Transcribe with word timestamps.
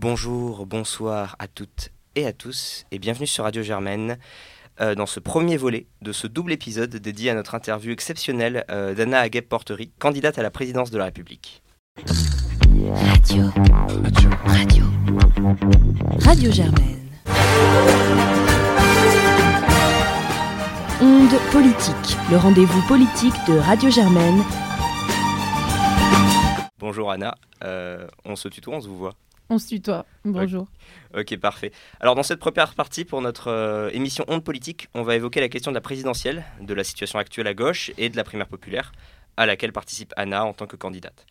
Bonjour, 0.00 0.64
bonsoir 0.64 1.34
à 1.40 1.48
toutes 1.48 1.90
et 2.14 2.24
à 2.24 2.32
tous 2.32 2.86
et 2.92 3.00
bienvenue 3.00 3.26
sur 3.26 3.42
Radio 3.42 3.64
Germaine 3.64 4.16
euh, 4.80 4.94
dans 4.94 5.06
ce 5.06 5.18
premier 5.18 5.56
volet 5.56 5.88
de 6.02 6.12
ce 6.12 6.28
double 6.28 6.52
épisode 6.52 6.94
dédié 6.94 7.30
à 7.30 7.34
notre 7.34 7.56
interview 7.56 7.90
exceptionnelle 7.90 8.64
euh, 8.70 8.94
d'Anna 8.94 9.18
Aguep-Portery, 9.18 9.90
candidate 9.98 10.38
à 10.38 10.44
la 10.44 10.52
présidence 10.52 10.92
de 10.92 10.98
la 10.98 11.06
République. 11.06 11.64
Radio. 12.94 13.50
Radio. 13.96 14.30
Radio. 14.44 14.84
Radio 16.20 16.52
Germaine. 16.52 17.10
Onde 21.02 21.40
politique, 21.50 22.16
le 22.30 22.36
rendez-vous 22.36 22.82
politique 22.86 23.34
de 23.48 23.58
Radio 23.58 23.90
Germaine. 23.90 24.44
Bonjour 26.78 27.10
Anna, 27.10 27.34
Euh, 27.64 28.06
on 28.24 28.36
se 28.36 28.46
tutoie, 28.46 28.76
on 28.76 28.80
se 28.80 28.86
vous 28.86 28.96
voit 28.96 29.14
On 29.50 29.58
se 29.58 29.68
tutoie. 29.68 30.04
Bonjour. 30.26 30.68
Ok, 31.16 31.34
parfait. 31.38 31.72
Alors 32.00 32.14
dans 32.14 32.22
cette 32.22 32.38
première 32.38 32.74
partie 32.74 33.06
pour 33.06 33.22
notre 33.22 33.48
euh, 33.48 33.88
émission 33.94 34.24
Onde 34.28 34.44
politique, 34.44 34.88
on 34.92 35.02
va 35.02 35.16
évoquer 35.16 35.40
la 35.40 35.48
question 35.48 35.70
de 35.70 35.74
la 35.74 35.80
présidentielle, 35.80 36.44
de 36.60 36.74
la 36.74 36.84
situation 36.84 37.18
actuelle 37.18 37.46
à 37.46 37.54
gauche 37.54 37.90
et 37.96 38.10
de 38.10 38.16
la 38.16 38.24
primaire 38.24 38.46
populaire, 38.46 38.92
à 39.38 39.46
laquelle 39.46 39.72
participe 39.72 40.12
Anna 40.16 40.44
en 40.44 40.52
tant 40.52 40.66
que 40.66 40.76
candidate. 40.76 41.24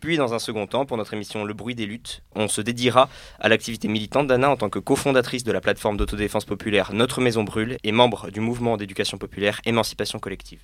Puis 0.00 0.16
dans 0.16 0.34
un 0.34 0.40
second 0.40 0.66
temps, 0.66 0.84
pour 0.84 0.96
notre 0.96 1.14
émission 1.14 1.44
Le 1.44 1.54
bruit 1.54 1.76
des 1.76 1.86
luttes, 1.86 2.22
on 2.34 2.48
se 2.48 2.60
dédiera 2.60 3.08
à 3.38 3.48
l'activité 3.48 3.86
militante 3.86 4.26
d'Anna 4.26 4.50
en 4.50 4.56
tant 4.56 4.70
que 4.70 4.78
cofondatrice 4.80 5.44
de 5.44 5.52
la 5.52 5.60
plateforme 5.60 5.96
d'autodéfense 5.96 6.46
populaire 6.46 6.92
Notre 6.92 7.20
Maison 7.20 7.44
Brûle 7.44 7.76
et 7.84 7.92
membre 7.92 8.30
du 8.30 8.40
mouvement 8.40 8.78
d'éducation 8.78 9.16
populaire 9.16 9.60
Émancipation 9.64 10.18
collective. 10.18 10.62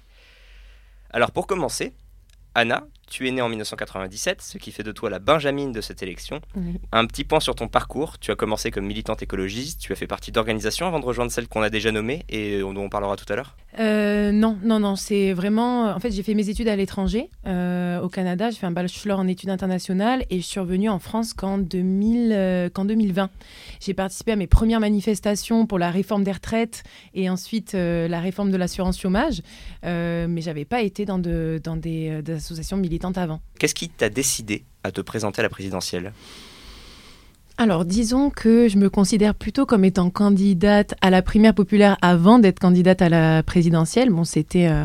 Alors 1.11 1.31
pour 1.31 1.47
commencer, 1.47 1.93
Anna, 2.55 2.87
tu 3.07 3.29
es 3.29 3.31
née 3.31 3.43
en 3.43 3.49
1997, 3.49 4.43
ce 4.43 4.59
qui 4.59 4.73
fait 4.73 4.83
de 4.83 4.93
toi 4.93 5.11
la 5.11 5.19
Benjamine 5.19 5.73
de 5.73 5.81
cette 5.81 6.03
élection. 6.03 6.41
Oui. 6.57 6.81
Un 6.93 7.07
petit 7.07 7.25
point 7.25 7.41
sur 7.41 7.55
ton 7.55 7.69
parcours. 7.69 8.19
Tu 8.19 8.31
as 8.31 8.37
commencé 8.37 8.71
comme 8.71 8.87
militante 8.87 9.23
écologiste, 9.23 9.81
tu 9.81 9.93
as 9.93 9.97
fait 9.97 10.07
partie 10.07 10.33
d'organisations 10.33 10.87
avant 10.87 11.01
de 11.01 11.05
rejoindre 11.05 11.31
celle 11.31 11.49
qu'on 11.49 11.63
a 11.63 11.71
déjà 11.71 11.93
nommée 11.93 12.25
et 12.29 12.61
dont 12.61 12.77
on 12.77 12.89
parlera 12.89 13.17
tout 13.17 13.31
à 13.33 13.37
l'heure. 13.37 13.57
Euh, 13.79 14.33
non, 14.33 14.57
non, 14.63 14.81
non, 14.81 14.97
c'est 14.97 15.33
vraiment. 15.33 15.95
En 15.95 16.01
fait, 16.01 16.11
j'ai 16.11 16.23
fait 16.23 16.35
mes 16.35 16.49
études 16.49 16.69
à 16.69 16.77
l'étranger, 16.77 17.31
euh, 17.47 18.01
au 18.01 18.09
Canada. 18.09 18.51
J'ai 18.51 18.57
fait 18.57 18.67
un 18.67 18.71
bachelor 18.71 19.19
en 19.19 19.29
études 19.29 19.51
internationales 19.51 20.25
et 20.31 20.41
je 20.41 20.47
suis 20.47 20.61
revenue 20.61 20.89
en 20.89 20.99
France 20.99 21.35
qu'en 21.35 21.59
2000, 21.59 22.33
euh, 22.33 22.69
qu'en 22.71 22.85
2020. 22.85 23.31
J'ai 23.81 23.95
participé 23.95 24.33
à 24.33 24.37
mes 24.37 24.47
premières 24.47 24.81
manifestations 24.81 25.67
pour 25.67 25.79
la 25.79 25.91
réforme 25.91 26.25
des 26.25 26.33
retraites 26.33 26.85
et 27.15 27.29
ensuite 27.29 27.75
euh, 27.75 28.09
la 28.09 28.21
réforme 28.21 28.51
de 28.51 28.57
l'assurance 28.57 28.99
chômage, 28.99 29.43
euh, 29.85 30.27
mais 30.29 30.41
j'avais 30.41 30.65
pas 30.65 30.83
été 30.83 31.05
dans, 31.05 31.19
de, 31.19 31.61
dans 31.63 31.77
des, 31.77 32.09
euh, 32.11 32.23
des 32.23 32.33
associations 32.33 32.77
militantes 32.77 32.96
avant. 33.05 33.41
Qu'est-ce 33.59 33.75
qui 33.75 33.89
t'a 33.89 34.09
décidé 34.09 34.65
à 34.83 34.91
te 34.91 35.01
présenter 35.01 35.41
à 35.41 35.43
la 35.43 35.49
présidentielle? 35.49 36.13
Alors, 37.59 37.87
disons 37.87 38.29
que 38.29 38.69
je 38.69 38.77
me 38.77 38.91
considère 38.91 39.35
plutôt 39.35 39.65
comme 39.65 39.83
étant 39.87 40.11
candidate 40.11 40.95
à 41.01 41.09
la 41.09 41.23
primaire 41.23 41.55
populaire 41.55 41.97
avant 42.03 42.39
d'être 42.39 42.59
candidate 42.59 43.01
à 43.01 43.09
la 43.09 43.43
présidentielle. 43.43 44.11
Bon, 44.11 44.25
c'était 44.25 44.67
euh, 44.69 44.85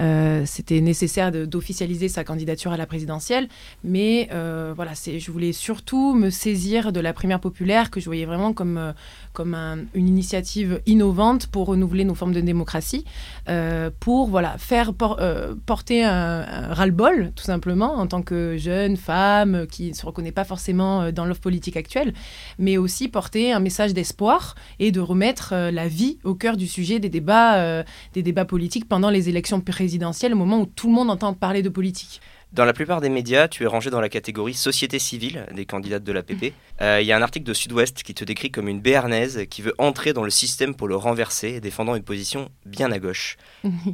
euh, 0.00 0.44
c'était 0.46 0.80
nécessaire 0.80 1.32
d'officialiser 1.32 2.08
sa 2.08 2.22
candidature 2.22 2.70
à 2.70 2.76
la 2.76 2.86
présidentielle, 2.86 3.48
mais 3.82 4.28
euh, 4.32 4.72
voilà, 4.76 4.92
je 4.94 5.30
voulais 5.32 5.50
surtout 5.50 6.14
me 6.14 6.30
saisir 6.30 6.92
de 6.92 7.00
la 7.00 7.12
primaire 7.12 7.40
populaire 7.40 7.90
que 7.90 7.98
je 7.98 8.04
voyais 8.04 8.24
vraiment 8.24 8.52
comme 8.52 8.94
comme 9.32 9.54
un- 9.54 9.78
une 9.94 10.08
initiative 10.08 10.80
innovante 10.86 11.46
pour 11.46 11.66
renouveler 11.66 12.04
nos 12.04 12.14
formes 12.14 12.32
de 12.32 12.40
démocratie, 12.40 13.04
euh, 13.48 13.90
pour 14.00 14.28
voilà 14.28 14.56
faire 14.58 14.92
euh, 15.18 15.54
porter 15.66 16.04
un, 16.04 16.42
ras-le-bol 16.72 17.32
tout 17.34 17.44
simplement 17.44 17.94
en 17.94 18.06
tant 18.06 18.22
que 18.22 18.56
jeune 18.58 18.96
femme 18.96 19.66
qui 19.70 19.88
ne 19.90 19.94
se 19.94 20.04
reconnaît 20.06 20.32
pas 20.32 20.44
forcément 20.44 21.02
euh, 21.02 21.12
dans 21.12 21.24
l'offre 21.24 21.40
politique 21.40 21.76
actuelle 21.76 22.12
mais 22.58 22.76
aussi 22.76 23.08
porter 23.08 23.52
un 23.52 23.60
message 23.60 23.94
d'espoir 23.94 24.54
et 24.78 24.92
de 24.92 25.00
remettre 25.00 25.52
euh, 25.52 25.70
la 25.70 25.88
vie 25.88 26.18
au 26.24 26.34
cœur 26.34 26.56
du 26.56 26.66
sujet 26.66 26.98
des 27.00 27.08
débats, 27.08 27.56
euh, 27.56 27.82
des 28.14 28.22
débats 28.22 28.44
politiques 28.44 28.88
pendant 28.88 29.10
les 29.10 29.28
élections 29.28 29.60
présidentielles, 29.60 30.32
au 30.34 30.36
moment 30.36 30.60
où 30.60 30.66
tout 30.66 30.88
le 30.88 30.92
monde 30.94 31.10
entend 31.10 31.32
parler 31.34 31.62
de 31.62 31.68
politique. 31.68 32.20
Dans 32.52 32.66
la 32.66 32.74
plupart 32.74 33.00
des 33.00 33.08
médias, 33.08 33.48
tu 33.48 33.62
es 33.62 33.66
rangé 33.66 33.88
dans 33.88 34.00
la 34.02 34.10
catégorie 34.10 34.52
société 34.52 34.98
civile 34.98 35.46
des 35.54 35.64
candidates 35.64 36.04
de 36.04 36.12
l'APP. 36.12 36.52
Euh, 36.82 37.00
Il 37.00 37.06
y 37.06 37.12
a 37.12 37.16
un 37.16 37.22
article 37.22 37.46
de 37.46 37.54
Sud-Ouest 37.54 38.02
qui 38.02 38.12
te 38.12 38.24
décrit 38.24 38.50
comme 38.50 38.68
une 38.68 38.80
béarnaise 38.80 39.46
qui 39.48 39.62
veut 39.62 39.74
entrer 39.78 40.12
dans 40.12 40.22
le 40.22 40.28
système 40.30 40.74
pour 40.74 40.86
le 40.86 40.94
renverser, 40.96 41.60
défendant 41.60 41.94
une 41.94 42.02
position 42.02 42.50
bien 42.66 42.92
à 42.92 42.98
gauche. 42.98 43.38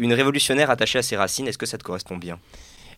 Une 0.01 0.13
révolutionnaire 0.13 0.71
attachée 0.71 0.99
à 0.99 1.03
ses 1.03 1.17
racines, 1.17 1.47
est-ce 1.47 1.59
que 1.59 1.67
ça 1.67 1.79
te 1.79 1.85
correspond 1.85 2.17
bien? 2.17 2.41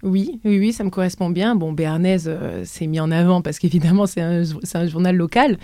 Oui, 0.02 0.40
oui, 0.46 0.58
oui, 0.58 0.72
ça 0.72 0.82
me 0.82 0.88
correspond 0.88 1.28
bien. 1.28 1.54
Bon, 1.54 1.72
Béarnaise, 1.72 2.24
euh, 2.26 2.62
c'est 2.64 2.86
mis 2.86 3.00
en 3.00 3.10
avant 3.10 3.42
parce 3.42 3.58
qu'évidemment, 3.58 4.06
c'est 4.06 4.22
un, 4.22 4.86
journal 4.86 5.14
local. 5.14 5.58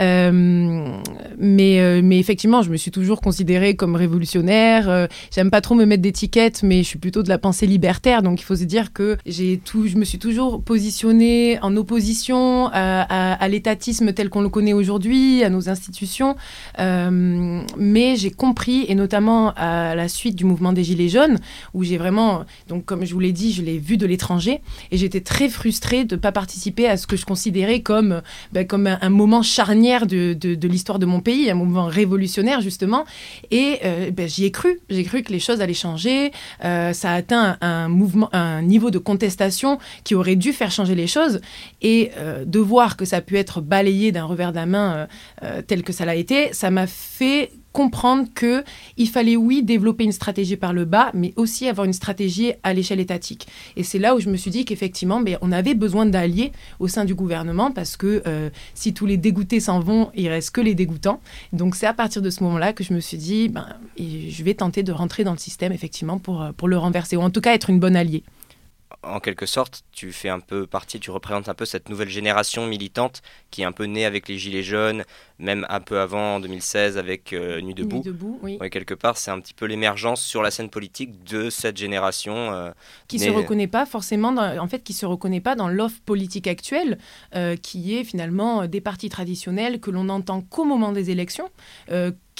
Euh, 0.00 0.96
mais, 1.38 1.80
euh, 1.80 2.00
mais 2.02 2.18
effectivement, 2.18 2.62
je 2.62 2.70
me 2.70 2.76
suis 2.76 2.90
toujours 2.90 3.20
considérée 3.20 3.76
comme 3.76 3.94
révolutionnaire. 3.94 4.88
Euh, 4.88 5.06
J'aime 5.30 5.50
pas 5.50 5.60
trop 5.60 5.74
me 5.74 5.84
mettre 5.84 6.02
d'étiquettes, 6.02 6.62
mais 6.62 6.78
je 6.78 6.88
suis 6.88 6.98
plutôt 6.98 7.22
de 7.22 7.28
la 7.28 7.38
pensée 7.38 7.66
libertaire. 7.66 8.22
Donc, 8.22 8.40
il 8.40 8.44
faut 8.44 8.56
se 8.56 8.64
dire 8.64 8.94
que 8.94 9.18
j'ai 9.26 9.58
tout, 9.58 9.86
je 9.86 9.96
me 9.96 10.04
suis 10.04 10.18
toujours 10.18 10.62
positionnée 10.62 11.58
en 11.60 11.76
opposition 11.76 12.70
à, 12.72 13.48
l'étatisme 13.48 14.12
tel 14.14 14.30
qu'on 14.30 14.40
le 14.40 14.48
connaît 14.48 14.72
aujourd'hui, 14.72 15.44
à 15.44 15.50
nos 15.50 15.68
institutions. 15.68 16.36
Mais 16.78 18.16
j'ai 18.16 18.30
compris, 18.30 18.86
et 18.88 18.94
notamment 18.94 19.52
à 19.56 19.94
la 19.94 20.08
suite 20.08 20.34
du 20.36 20.44
mouvement 20.44 20.72
des 20.72 20.84
Gilets 20.84 21.08
jaunes, 21.08 21.38
où 21.74 21.84
j'ai 21.84 21.98
vraiment, 21.98 22.44
donc 22.68 22.86
comme 22.86 23.04
je 23.04 23.12
vous 23.12 23.20
l'ai 23.20 23.32
dit, 23.32 23.52
je 23.52 23.62
l'ai 23.62 23.81
vu 23.82 23.96
de 23.96 24.06
l'étranger, 24.06 24.60
et 24.90 24.96
j'étais 24.96 25.20
très 25.20 25.48
frustrée 25.48 26.04
de 26.04 26.14
ne 26.16 26.20
pas 26.20 26.32
participer 26.32 26.86
à 26.88 26.96
ce 26.96 27.06
que 27.06 27.16
je 27.16 27.24
considérais 27.26 27.80
comme, 27.80 28.22
ben, 28.52 28.66
comme 28.66 28.86
un, 28.86 29.08
moment 29.10 29.42
charnière 29.42 30.06
de, 30.06 30.32
de- 30.32 30.68
l'histoire 30.68 30.98
de 30.98 31.06
mon 31.06 31.20
pays, 31.20 31.50
un 31.50 31.54
moment 31.54 31.86
révolutionnaire 31.86 32.60
justement, 32.60 33.04
et 33.50 33.78
euh, 33.84 34.10
ben, 34.10 34.28
j'y 34.28 34.44
ai 34.44 34.50
cru, 34.50 34.80
j'ai 34.88 35.04
cru 35.04 35.22
que 35.22 35.32
les 35.32 35.40
choses 35.40 35.60
allaient 35.60 35.74
changer, 35.74 36.30
Euh, 36.64 36.92
ça 36.92 37.10
a 37.12 37.14
atteint 37.16 37.56
un, 37.60 37.88
mouvement, 37.88 38.28
un 38.32 38.62
niveau 38.62 38.90
de 38.90 38.98
contestation 38.98 39.78
qui 40.04 40.14
aurait 40.14 40.36
dû 40.36 40.52
faire 40.52 40.70
changer 40.70 40.94
les 40.94 41.06
choses, 41.06 41.40
et 41.82 42.10
euh, 42.16 42.44
de 42.44 42.58
voir 42.58 42.96
que 42.96 43.04
ça 43.04 43.16
a 43.16 43.20
pu 43.20 43.36
être 43.36 43.60
balayé 43.60 44.12
d'un 44.12 44.24
revers 44.24 44.50
de 44.52 44.56
la 44.56 44.66
main 44.66 44.88
euh, 44.92 45.06
euh, 45.42 45.62
tel 45.66 45.82
que 45.82 45.92
ça 45.92 46.04
l'a 46.04 46.14
été, 46.14 46.52
ça 46.52 46.70
m'a 46.70 46.86
fait 46.86 47.50
comprendre 47.72 48.28
que 48.34 48.64
il 48.96 49.08
fallait 49.08 49.36
oui 49.36 49.62
développer 49.62 50.04
une 50.04 50.12
stratégie 50.12 50.56
par 50.56 50.72
le 50.72 50.84
bas, 50.84 51.10
mais 51.14 51.32
aussi 51.36 51.68
avoir 51.68 51.84
une 51.84 51.92
stratégie 51.92 52.52
à 52.62 52.74
l'échelle 52.74 53.00
étatique. 53.00 53.46
Et 53.76 53.82
c'est 53.82 53.98
là 53.98 54.14
où 54.14 54.20
je 54.20 54.28
me 54.28 54.36
suis 54.36 54.50
dit 54.50 54.64
qu'effectivement, 54.64 55.20
ben, 55.20 55.38
on 55.40 55.52
avait 55.52 55.74
besoin 55.74 56.06
d'alliés 56.06 56.52
au 56.78 56.88
sein 56.88 57.04
du 57.04 57.14
gouvernement 57.14 57.70
parce 57.70 57.96
que 57.96 58.22
euh, 58.26 58.50
si 58.74 58.94
tous 58.94 59.06
les 59.06 59.16
dégoûtés 59.16 59.60
s'en 59.60 59.80
vont, 59.80 60.10
il 60.14 60.28
reste 60.28 60.50
que 60.50 60.60
les 60.60 60.74
dégoûtants. 60.74 61.20
Donc 61.52 61.74
c'est 61.74 61.86
à 61.86 61.94
partir 61.94 62.22
de 62.22 62.30
ce 62.30 62.42
moment-là 62.44 62.72
que 62.72 62.84
je 62.84 62.92
me 62.92 63.00
suis 63.00 63.16
dit, 63.18 63.48
ben, 63.48 63.66
je 63.98 64.42
vais 64.42 64.54
tenter 64.54 64.82
de 64.82 64.92
rentrer 64.92 65.24
dans 65.24 65.32
le 65.32 65.38
système 65.38 65.72
effectivement 65.72 66.18
pour, 66.18 66.42
euh, 66.42 66.52
pour 66.56 66.68
le 66.68 66.78
renverser, 66.78 67.16
ou 67.16 67.22
en 67.22 67.30
tout 67.30 67.40
cas 67.40 67.54
être 67.54 67.70
une 67.70 67.80
bonne 67.80 67.96
alliée. 67.96 68.22
En 69.02 69.20
quelque 69.20 69.46
sorte, 69.46 69.82
tu 69.92 70.12
fais 70.12 70.28
un 70.28 70.40
peu 70.40 70.66
partie, 70.66 71.00
tu 71.00 71.10
représentes 71.10 71.48
un 71.48 71.54
peu 71.54 71.64
cette 71.64 71.88
nouvelle 71.88 72.08
génération 72.08 72.66
militante 72.66 73.22
qui 73.50 73.62
est 73.62 73.64
un 73.64 73.72
peu 73.72 73.84
née 73.84 74.04
avec 74.04 74.28
les 74.28 74.38
Gilets 74.38 74.62
jaunes, 74.62 75.04
même 75.38 75.66
un 75.68 75.80
peu 75.80 75.98
avant, 76.00 76.36
en 76.36 76.40
2016, 76.40 76.98
avec 76.98 77.32
euh, 77.32 77.60
Nuit 77.60 77.74
debout. 77.74 77.96
Nuit 77.96 78.02
debout, 78.04 78.38
oui. 78.42 78.58
Ouais, 78.60 78.70
quelque 78.70 78.94
part, 78.94 79.16
c'est 79.18 79.30
un 79.30 79.40
petit 79.40 79.54
peu 79.54 79.66
l'émergence 79.66 80.22
sur 80.22 80.42
la 80.42 80.50
scène 80.50 80.70
politique 80.70 81.24
de 81.24 81.50
cette 81.50 81.76
génération. 81.76 82.52
euh, 82.52 82.70
qui 83.08 83.18
Mais- 83.18 83.26
se 83.26 83.30
reconnaît 83.30 83.66
pas 83.66 83.86
forcément 83.86 84.32
dans, 84.32 84.58
en 84.58 84.68
fait 84.68 84.82
qui 84.82 84.92
se 84.92 85.04
reconnaît 85.06 85.40
pas 85.40 85.54
dans 85.56 85.68
l'offre 85.68 86.00
politique 86.04 86.46
actuelle 86.46 86.98
euh, 87.34 87.56
qui 87.56 87.96
est 87.96 88.04
finalement 88.04 88.66
des 88.66 88.80
partis 88.80 89.08
traditionnels 89.08 89.80
que 89.80 89.90
l'on 89.90 90.04
n'entend 90.04 90.42
qu'au 90.42 90.64
moment 90.64 90.92
des 90.92 91.10
élections 91.10 91.48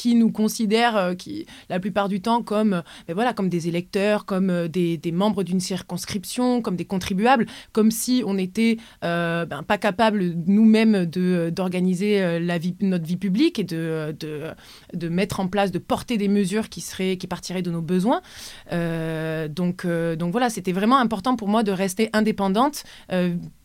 qui 0.02 0.16
nous 0.16 0.32
considèrent 0.32 0.96
euh, 0.96 1.14
qui 1.14 1.46
la 1.68 1.78
plupart 1.78 2.08
du 2.08 2.20
temps 2.20 2.42
comme 2.42 2.72
euh, 2.72 2.82
ben 3.06 3.14
voilà 3.14 3.32
comme 3.32 3.48
des 3.48 3.68
électeurs 3.68 4.24
comme 4.24 4.50
euh, 4.50 4.66
des, 4.66 4.98
membres 5.12 5.44
d'une 5.44 5.60
circonscription 5.60 6.60
comme 6.60 6.74
des 6.74 6.84
contribuables 6.84 7.46
comme 7.70 7.92
si 7.92 8.24
on 8.26 8.36
était 8.36 8.78
euh, 9.04 9.46
ben, 9.46 9.62
pas 9.62 9.78
capable 9.78 10.34
nous-mêmes 10.46 11.06
d'organiser 11.06 12.40
vie 12.58 12.75
notre 12.81 13.06
vie 13.06 13.16
publique 13.16 13.60
et 13.60 13.64
de, 13.64 14.16
de 14.19 14.50
de 14.93 15.08
mettre 15.08 15.38
en 15.38 15.46
place 15.46 15.70
de 15.70 15.78
porter 15.78 16.16
des 16.16 16.28
mesures 16.28 16.69
qui 16.69 16.81
seraient 16.81 17.16
qui 17.16 17.28
partiraient 17.28 17.62
de 17.62 17.70
nos 17.70 17.82
besoins 17.82 18.22
donc, 18.70 19.87
donc 19.87 20.32
voilà, 20.32 20.50
c'était 20.50 20.72
vraiment 20.72 20.98
important 20.98 21.37
pour 21.37 21.48
moi 21.48 21.62
de 21.62 21.72
rester 21.72 22.10
indépendante 22.12 22.84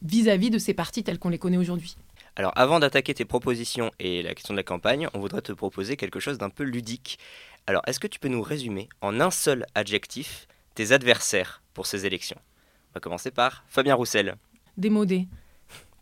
vis-à-vis 0.03 0.49
de 0.49 0.57
ces 0.57 0.73
partis 0.73 1.03
tels 1.03 1.19
qu'on 1.19 1.29
les 1.29 1.39
connaît 1.39 1.57
aujourd'hui. 1.57 1.95
Alors, 2.37 2.51
avant 2.55 2.79
d'attaquer 2.79 3.15
tes 3.15 3.25
propositions 3.25 3.91
et 3.97 4.21
la 4.21 4.35
question 4.35 4.53
de 4.53 4.59
la 4.59 4.63
campagne, 4.63 5.07
on 5.15 5.19
voudrait 5.19 5.41
te 5.41 5.51
proposer 5.53 5.97
quelque 5.97 6.19
chose 6.19 6.37
d'un 6.37 6.51
peu 6.51 6.63
ludique. 6.63 7.17
Alors, 7.65 7.81
est-ce 7.87 7.99
que 7.99 8.05
tu 8.05 8.19
peux 8.19 8.27
nous 8.27 8.43
résumer 8.43 8.89
en 9.01 9.19
un 9.19 9.31
seul 9.31 9.65
adjectif 9.73 10.47
tes 10.75 10.91
adversaires 10.91 11.63
pour 11.73 11.87
ces 11.87 12.05
élections? 12.05 12.37
On 12.91 12.93
va 12.93 12.99
commencer 12.99 13.31
par 13.31 13.65
Fabien 13.67 13.95
Roussel, 13.95 14.35
Démodé, 14.77 15.27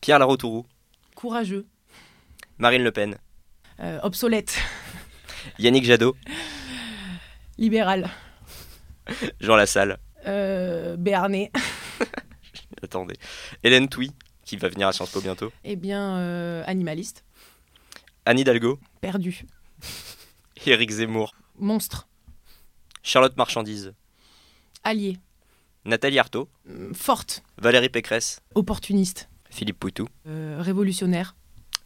Pierre 0.01 0.19
Laroutourou, 0.19 0.65
courageux, 1.15 1.65
Marine 2.57 2.83
Le 2.83 2.91
Pen, 2.91 3.17
euh, 3.79 4.01
obsolète, 4.03 4.57
Yannick 5.57 5.85
Jadot, 5.85 6.17
libéral, 7.57 8.09
Jean 9.39 9.55
Lassalle, 9.55 9.99
euh, 10.27 10.97
béarnais, 10.97 11.49
attendez, 12.83 13.15
Hélène 13.63 13.87
Touy, 13.87 14.11
qui 14.45 14.57
va 14.57 14.69
venir 14.69 14.87
à 14.87 14.93
Sciences 14.93 15.09
Po 15.11 15.21
bientôt 15.21 15.51
Eh 15.63 15.75
bien, 15.75 16.17
euh, 16.17 16.63
animaliste. 16.67 17.23
Anne 18.25 18.39
Hidalgo 18.39 18.79
Perdu. 19.01 19.45
Éric 20.65 20.89
Zemmour 20.91 21.35
Monstre. 21.59 22.07
Charlotte 23.03 23.35
Marchandise 23.37 23.93
Allié. 24.83 25.17
Nathalie 25.83 26.17
Arthaud 26.19 26.47
Euh, 26.69 26.91
Forte. 26.93 27.43
Valérie 27.57 27.89
Pécresse 27.89 28.41
Opportuniste. 28.55 29.29
Philippe 29.49 29.79
Poutou 29.79 30.07
Euh, 30.27 30.57
révolutionnaire. 30.61 31.35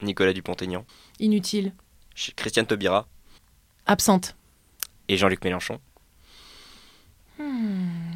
Nicolas 0.02 0.32
Dupont-Aignan 0.34 0.86
Inutile. 1.20 1.74
Ch- 2.16 2.34
Christiane 2.36 2.66
Taubira 2.68 3.08
Absente. 3.86 4.36
et 5.08 5.18
Jean-Luc 5.18 5.44
Mélenchon. 5.44 5.80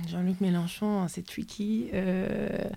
Jean-Luc 0.07 0.42
Mélenchon, 0.42 1.07
c'est 1.07 1.25
tricky. 1.25 1.89
Euh, 1.94 2.69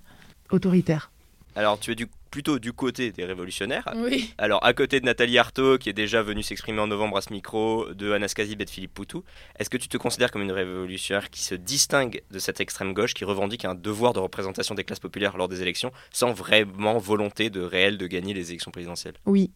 Autoritaire. 0.50 1.10
Alors, 1.56 1.80
tu 1.80 1.90
es 1.90 1.94
du, 1.94 2.06
plutôt 2.30 2.58
du 2.58 2.74
côté 2.74 3.12
des 3.12 3.24
révolutionnaires. 3.24 3.88
Oui. 3.96 4.34
Alors, 4.36 4.62
à 4.62 4.74
côté 4.74 5.00
de 5.00 5.06
Nathalie 5.06 5.38
Arthaud, 5.38 5.78
qui 5.78 5.88
est 5.88 5.94
déjà 5.94 6.22
venue 6.22 6.42
s'exprimer 6.42 6.80
en 6.80 6.86
novembre 6.86 7.16
à 7.16 7.22
ce 7.22 7.32
micro, 7.32 7.86
de 7.94 8.12
Anastasie 8.12 8.52
et 8.52 8.56
de 8.56 8.68
Philippe 8.68 8.92
Poutou, 8.92 9.24
est-ce 9.58 9.70
que 9.70 9.78
tu 9.78 9.88
te 9.88 9.96
considères 9.96 10.30
comme 10.30 10.42
une 10.42 10.52
révolutionnaire 10.52 11.30
qui 11.30 11.42
se 11.42 11.54
distingue 11.54 12.22
de 12.30 12.38
cette 12.38 12.60
extrême 12.60 12.92
gauche, 12.92 13.14
qui 13.14 13.24
revendique 13.24 13.64
un 13.64 13.74
devoir 13.74 14.12
de 14.12 14.18
représentation 14.18 14.74
des 14.74 14.84
classes 14.84 15.00
populaires 15.00 15.38
lors 15.38 15.48
des 15.48 15.62
élections, 15.62 15.92
sans 16.10 16.32
vraiment 16.32 16.98
volonté 16.98 17.48
de 17.48 17.62
réelle 17.62 17.96
de 17.96 18.06
gagner 18.06 18.34
les 18.34 18.50
élections 18.50 18.70
présidentielles? 18.70 19.14
Oui. 19.24 19.50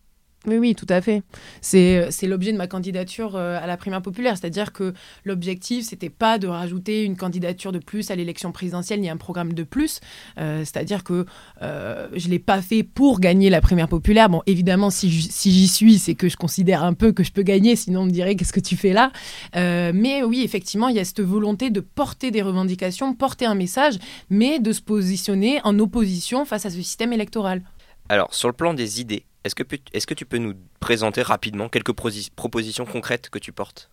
Oui, 0.47 0.57
oui, 0.57 0.75
tout 0.75 0.87
à 0.89 1.03
fait. 1.03 1.23
C'est 1.61 2.11
c'est 2.11 2.27
l'objet 2.27 2.51
de 2.51 2.57
ma 2.57 2.67
candidature 2.67 3.37
euh, 3.37 3.59
à 3.63 3.67
la 3.67 3.77
primaire 3.77 4.01
populaire. 4.01 4.39
C'est-à-dire 4.39 4.73
que 4.73 4.95
l'objectif, 5.27 5.85
c'était 5.85 6.09
pas 6.09 6.39
de 6.39 6.47
rajouter 6.47 7.05
une 7.05 7.15
candidature 7.17 7.73
de 7.73 7.79
plus 7.79 8.11
à 8.11 8.17
l'élection 8.17 8.51
présidentielle 8.51 9.01
ni 9.01 9.11
un 9.11 9.19
programme 9.19 9.53
de 9.53 9.65
plus. 9.65 10.01
Euh, 10.39 10.61
C'est-à-dire 10.61 11.05
que 11.05 11.27
euh, 11.61 12.09
je 12.17 12.29
l'ai 12.29 12.39
pas 12.39 12.63
fait 12.63 12.83
pour 12.83 13.21
gagner 13.21 13.51
la 13.51 13.61
primaire 13.61 13.89
populaire. 13.89 14.31
Bon, 14.31 14.41
évidemment, 14.47 14.89
si 14.89 15.11
j'y 15.11 15.69
suis, 15.69 15.99
c'est 15.99 16.15
que 16.15 16.31
je 16.31 16.39
considère 16.39 16.85
un 16.85 16.95
peu 16.95 17.13
que 17.13 17.23
je 17.23 17.33
peux 17.33 17.43
gagner. 17.43 17.77
Sinon, 17.77 18.01
on 18.01 18.07
me 18.07 18.11
dirait 18.11 18.35
qu'est-ce 18.35 18.55
que 18.55 18.61
tu 18.61 18.77
fais 18.77 18.95
là? 18.95 19.13
Euh, 19.57 19.93
Mais 19.95 20.23
oui, 20.23 20.41
effectivement, 20.43 20.89
il 20.89 20.97
y 20.97 21.01
a 21.01 21.05
cette 21.05 21.21
volonté 21.21 21.69
de 21.69 21.81
porter 21.81 22.31
des 22.31 22.41
revendications, 22.41 23.13
porter 23.13 23.45
un 23.45 23.55
message, 23.55 23.99
mais 24.31 24.59
de 24.59 24.73
se 24.73 24.81
positionner 24.81 25.61
en 25.65 25.79
opposition 25.79 26.47
face 26.47 26.65
à 26.65 26.71
ce 26.71 26.77
système 26.77 27.13
électoral. 27.13 27.61
Alors, 28.11 28.35
sur 28.35 28.49
le 28.49 28.55
plan 28.55 28.75
des 28.75 29.01
idées, 29.01 29.25
est-ce 29.45 29.55
que, 29.55 29.63
est-ce 29.93 30.05
que 30.05 30.15
tu 30.15 30.27
peux 30.27 30.39
nous 30.39 30.55
présenter 30.81 31.23
rapidement 31.23 31.69
quelques 31.69 31.93
propositions 31.93 32.85
concrètes 32.85 33.31
que 33.31 33.39
tu 33.39 33.53
portes? 33.53 33.89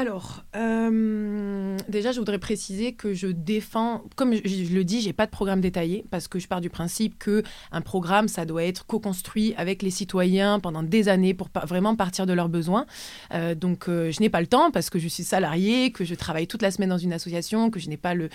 Alors, 0.00 0.44
euh, 0.54 1.76
déjà, 1.88 2.12
je 2.12 2.20
voudrais 2.20 2.38
préciser 2.38 2.92
que 2.92 3.14
je 3.14 3.26
défends, 3.26 4.04
comme 4.14 4.32
je, 4.32 4.72
le 4.72 4.84
dis, 4.84 5.00
j'ai 5.00 5.12
pas 5.12 5.26
de 5.26 5.30
programme 5.32 5.60
détaillé 5.60 6.04
parce 6.08 6.28
que 6.28 6.38
je 6.38 6.46
pars 6.46 6.60
du 6.60 6.70
principe 6.70 7.18
que 7.18 7.42
un 7.72 7.80
programme, 7.80 8.28
ça 8.28 8.44
doit 8.44 8.62
être 8.62 8.86
co-construit 8.86 9.54
avec 9.56 9.82
les 9.82 9.90
citoyens 9.90 10.60
pendant 10.60 10.84
des 10.84 11.08
années 11.08 11.34
pour 11.34 11.48
vraiment 11.64 11.96
partir 11.96 12.26
de 12.26 12.32
leurs 12.32 12.48
besoins. 12.48 12.86
Euh, 13.34 13.56
donc, 13.56 13.88
euh, 13.88 14.12
je 14.12 14.20
n'ai 14.20 14.30
pas 14.30 14.40
le 14.40 14.46
temps 14.46 14.70
parce 14.70 14.88
que 14.88 15.00
je 15.00 15.08
suis 15.08 15.24
salariée, 15.24 15.90
que 15.90 16.04
je 16.04 16.14
travaille 16.14 16.46
toute 16.46 16.62
la 16.62 16.70
semaine 16.70 16.90
dans 16.90 16.98
une 16.98 17.12
association, 17.12 17.68
que 17.68 17.80
je 17.80 17.88
n'ai 17.88 17.96
pas 17.96 18.14
le, 18.14 18.28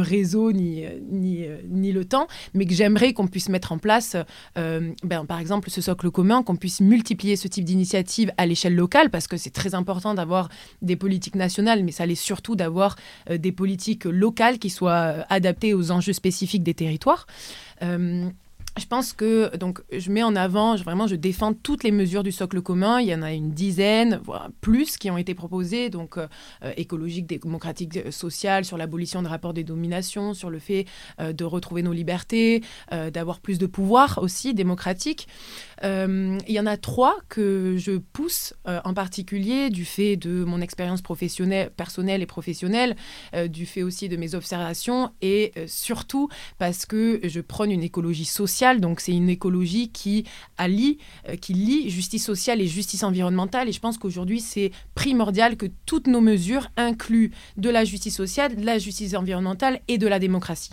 réseau 0.00 0.52
ni, 0.52 0.84
ni, 1.10 1.92
le 1.92 2.04
temps, 2.04 2.28
mais 2.54 2.66
que 2.66 2.74
j'aimerais 2.74 3.14
qu'on 3.14 3.26
puisse 3.26 3.48
mettre 3.48 3.72
en 3.72 3.78
place, 3.78 4.16
ben, 4.54 5.24
par 5.26 5.40
exemple, 5.40 5.70
ce 5.70 5.80
socle 5.80 6.12
commun, 6.12 6.44
qu'on 6.44 6.54
puisse 6.54 6.80
multiplier 6.80 7.34
ce 7.34 7.48
type 7.48 7.64
d'initiative 7.64 8.30
à 8.36 8.46
l'échelle 8.46 8.76
locale 8.76 9.10
parce 9.10 9.26
que 9.26 9.36
c'est 9.36 9.50
très 9.50 9.74
important 9.74 10.14
d'avoir 10.14 10.50
des 10.84 10.96
politiques 10.96 11.34
nationales, 11.34 11.82
mais 11.84 11.92
ça 11.92 12.06
l'est 12.06 12.14
surtout 12.14 12.56
d'avoir 12.56 12.96
euh, 13.30 13.38
des 13.38 13.52
politiques 13.52 14.04
locales 14.04 14.58
qui 14.58 14.70
soient 14.70 14.92
euh, 14.92 15.22
adaptées 15.28 15.74
aux 15.74 15.90
enjeux 15.90 16.12
spécifiques 16.12 16.62
des 16.62 16.74
territoires. 16.74 17.26
Je 18.76 18.86
pense 18.86 19.12
que 19.12 19.56
donc 19.56 19.82
je 19.92 20.10
mets 20.10 20.24
en 20.24 20.34
avant, 20.34 20.76
je- 20.76 20.82
vraiment, 20.82 21.06
je 21.06 21.14
défends 21.14 21.52
toutes 21.54 21.84
les 21.84 21.92
mesures 21.92 22.24
du 22.24 22.32
socle 22.32 22.60
commun. 22.60 22.98
Il 23.00 23.06
y 23.06 23.14
en 23.14 23.22
a 23.22 23.32
une 23.32 23.52
dizaine, 23.52 24.20
voire 24.24 24.48
plus, 24.60 24.96
qui 24.96 25.10
ont 25.12 25.16
été 25.16 25.32
proposées, 25.32 25.90
donc 25.90 26.18
euh, 26.18 26.26
euh, 26.64 26.72
écologique, 26.76 27.26
démocratique, 27.26 27.96
euh, 27.98 28.10
social, 28.10 28.64
sur 28.64 28.76
l'abolition 28.76 29.22
des 29.22 29.28
rapports 29.28 29.54
des 29.54 29.62
dominations, 29.62 30.34
sur 30.34 30.50
le 30.50 30.58
fait 30.58 30.86
euh, 31.20 31.32
de 31.32 31.44
retrouver 31.44 31.82
nos 31.82 31.92
libertés, 31.92 32.62
d'avoir 33.12 33.38
plus 33.40 33.58
de 33.58 33.66
pouvoir 33.66 34.18
aussi 34.20 34.54
démocratique. 34.54 35.28
Il 35.82 36.40
y 36.48 36.58
en 36.60 36.66
a 36.66 36.76
trois 36.76 37.16
que 37.28 37.76
je 37.78 37.92
pousse 37.98 38.54
en 38.64 38.94
particulier 38.94 39.68
du 39.70 39.84
fait 39.84 40.16
de 40.16 40.44
mon 40.44 40.60
expérience 40.60 41.02
professionnelle, 41.02 41.70
personnelle 41.76 42.22
et 42.22 42.26
professionnelle, 42.26 42.96
du 43.48 43.66
fait 43.66 43.82
aussi 43.82 44.08
de 44.08 44.16
mes 44.16 44.34
observations 44.34 45.10
et 45.20 45.52
surtout 45.66 46.28
parce 46.58 46.86
que 46.86 47.20
je 47.22 47.40
prône 47.40 47.70
une 47.70 47.82
écologie 47.82 48.24
sociale. 48.24 48.63
Donc 48.80 49.00
c'est 49.00 49.12
une 49.12 49.28
écologie 49.28 49.90
qui 49.90 50.24
allie, 50.56 50.98
euh, 51.28 51.36
qui 51.36 51.52
lie 51.52 51.90
justice 51.90 52.24
sociale 52.24 52.60
et 52.60 52.66
justice 52.66 53.02
environnementale. 53.02 53.68
Et 53.68 53.72
je 53.72 53.80
pense 53.80 53.98
qu'aujourd'hui 53.98 54.40
c'est 54.40 54.70
primordial 54.94 55.56
que 55.56 55.66
toutes 55.86 56.06
nos 56.06 56.20
mesures 56.20 56.68
incluent 56.76 57.32
de 57.56 57.70
la 57.70 57.84
justice 57.84 58.16
sociale, 58.16 58.56
de 58.56 58.64
la 58.64 58.78
justice 58.78 59.14
environnementale 59.14 59.80
et 59.88 59.98
de 59.98 60.06
la 60.06 60.18
démocratie. 60.18 60.72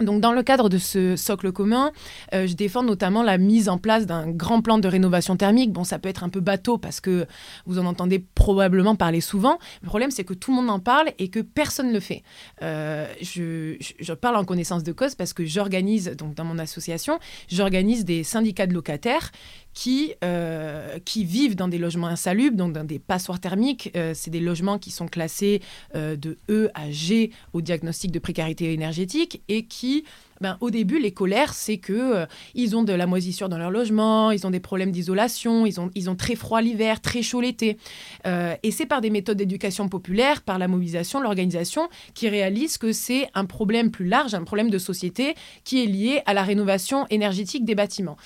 Donc, 0.00 0.20
dans 0.20 0.32
le 0.32 0.42
cadre 0.42 0.68
de 0.68 0.78
ce 0.78 1.16
socle 1.16 1.50
commun, 1.52 1.90
euh, 2.32 2.46
je 2.46 2.54
défends 2.54 2.82
notamment 2.82 3.22
la 3.22 3.36
mise 3.38 3.68
en 3.68 3.78
place 3.78 4.06
d'un 4.06 4.30
grand 4.30 4.62
plan 4.62 4.78
de 4.78 4.86
rénovation 4.88 5.36
thermique. 5.36 5.72
Bon, 5.72 5.84
ça 5.84 5.98
peut 5.98 6.08
être 6.08 6.22
un 6.24 6.28
peu 6.28 6.40
bateau 6.40 6.78
parce 6.78 7.00
que 7.00 7.26
vous 7.66 7.78
en 7.78 7.84
entendez 7.86 8.24
probablement 8.34 8.94
parler 8.96 9.20
souvent. 9.20 9.58
Le 9.82 9.88
problème, 9.88 10.10
c'est 10.10 10.24
que 10.24 10.34
tout 10.34 10.52
le 10.52 10.56
monde 10.56 10.70
en 10.70 10.78
parle 10.78 11.08
et 11.18 11.28
que 11.30 11.40
personne 11.40 11.88
ne 11.88 11.92
le 11.92 12.00
fait. 12.00 12.22
Euh, 12.62 13.06
je, 13.20 13.76
je- 13.98 14.12
parle 14.12 14.36
en 14.36 14.44
connaissance 14.44 14.82
de 14.82 14.92
cause 14.92 15.14
parce 15.14 15.32
que 15.32 15.44
j'organise, 15.44 16.12
donc 16.16 16.34
dans 16.34 16.44
mon 16.44 16.58
association, 16.58 17.18
j'organise 17.48 18.04
des 18.04 18.24
syndicats 18.24 18.66
de 18.66 18.74
locataires 18.74 19.30
qui, 19.78 20.14
euh, 20.24 20.98
qui 21.04 21.24
vivent 21.24 21.54
dans 21.54 21.68
des 21.68 21.78
logements 21.78 22.08
insalubres, 22.08 22.56
donc 22.56 22.72
dans 22.72 22.82
des 22.82 22.98
passoires 22.98 23.38
thermiques. 23.38 23.92
Euh, 23.94 24.10
c'est 24.12 24.32
des 24.32 24.40
logements 24.40 24.76
qui 24.76 24.90
sont 24.90 25.06
classés 25.06 25.62
euh, 25.94 26.16
de 26.16 26.36
E 26.50 26.68
à 26.74 26.90
G 26.90 27.30
au 27.52 27.60
diagnostic 27.60 28.10
de 28.10 28.18
précarité 28.18 28.72
énergétique 28.72 29.40
et 29.46 29.66
qui, 29.66 30.02
ben, 30.40 30.58
au 30.60 30.70
début, 30.70 30.98
les 30.98 31.12
colères, 31.12 31.54
c'est 31.54 31.78
que 31.78 32.26
ils 32.56 32.74
ont 32.74 32.82
de 32.82 32.92
la 32.92 33.06
moisissure 33.06 33.48
dans 33.48 33.56
leur 33.56 33.70
logement, 33.70 34.32
ils 34.32 34.48
ont 34.48 34.50
des 34.50 34.58
problèmes 34.58 34.90
d'isolation, 34.90 35.64
ils 35.64 35.80
ont, 35.80 35.92
ils 35.94 36.10
ont 36.10 36.16
très 36.16 36.34
froid 36.34 36.60
l'hiver, 36.60 37.00
très 37.00 37.22
chaud 37.22 37.40
l'été. 37.40 37.78
Et 38.24 38.70
c'est 38.72 38.86
par 38.86 39.00
des 39.00 39.10
méthodes 39.10 39.36
d'éducation 39.36 39.88
populaire, 39.88 40.42
par 40.42 40.58
la 40.58 40.68
mobilisation, 40.68 41.20
l'organisation, 41.20 41.88
qui 42.14 42.28
réalisent 42.28 42.78
que 42.78 42.92
c'est 42.92 43.28
un 43.34 43.44
problème 43.44 43.90
plus 43.90 44.06
large, 44.06 44.34
un 44.34 44.44
problème 44.44 44.70
de 44.70 44.78
société 44.78 45.34
qui 45.64 45.82
est 45.82 45.86
lié 45.86 46.22
à 46.26 46.34
la 46.34 46.42
rénovation 46.42 47.06
énergétique 47.10 47.64
des 47.64 47.74
bâtiments. 47.74 48.16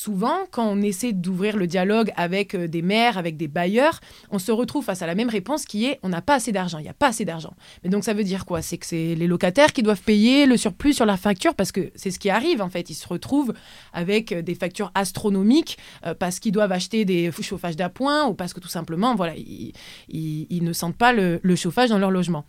Souvent, 0.00 0.46
quand 0.52 0.64
on 0.64 0.80
essaie 0.80 1.12
d'ouvrir 1.12 1.56
le 1.56 1.66
dialogue 1.66 2.12
avec 2.14 2.54
euh, 2.54 2.68
des 2.68 2.82
maires, 2.82 3.18
avec 3.18 3.36
des 3.36 3.48
bailleurs, 3.48 3.98
on 4.30 4.38
se 4.38 4.52
retrouve 4.52 4.84
face 4.84 5.02
à 5.02 5.08
la 5.08 5.16
même 5.16 5.28
réponse 5.28 5.64
qui 5.64 5.86
est 5.86 5.98
on 6.04 6.08
n'a 6.08 6.22
pas 6.22 6.34
assez 6.34 6.52
d'argent, 6.52 6.78
il 6.78 6.82
n'y 6.82 6.88
a 6.88 6.94
pas 6.94 7.08
assez 7.08 7.24
d'argent. 7.24 7.52
Mais 7.82 7.90
donc 7.90 8.04
ça 8.04 8.14
veut 8.14 8.22
dire 8.22 8.46
quoi? 8.46 8.62
C'est 8.62 8.78
que 8.78 8.86
c'est 8.86 9.16
les 9.16 9.26
locataires 9.26 9.72
qui 9.72 9.82
doivent 9.82 10.00
payer 10.00 10.46
le 10.46 10.56
surplus 10.56 10.92
sur 10.92 11.04
leur 11.04 11.18
facture 11.18 11.56
parce 11.56 11.72
que 11.72 11.90
c'est 11.96 12.12
ce 12.12 12.20
qui 12.20 12.30
arrive 12.30 12.62
en 12.62 12.68
fait. 12.68 12.90
Ils 12.90 12.94
se 12.94 13.08
retrouvent 13.08 13.52
avec 13.92 14.30
euh, 14.30 14.40
des 14.40 14.54
factures 14.54 14.92
astronomiques 14.94 15.78
euh, 16.06 16.14
parce 16.14 16.38
qu'ils 16.38 16.52
doivent 16.52 16.70
acheter 16.70 17.04
des 17.04 17.32
chauffages 17.32 17.74
d'appoint 17.74 18.28
ou 18.28 18.34
parce 18.34 18.52
que 18.52 18.60
tout 18.60 18.68
simplement, 18.68 19.16
voilà, 19.16 19.34
ils, 19.36 20.62
ne 20.62 20.72
sentent 20.72 20.96
pas 20.96 21.12
le 21.12 21.56
chauffage 21.56 21.88
dans 21.88 21.98
leur 21.98 22.12
logement. 22.12 22.44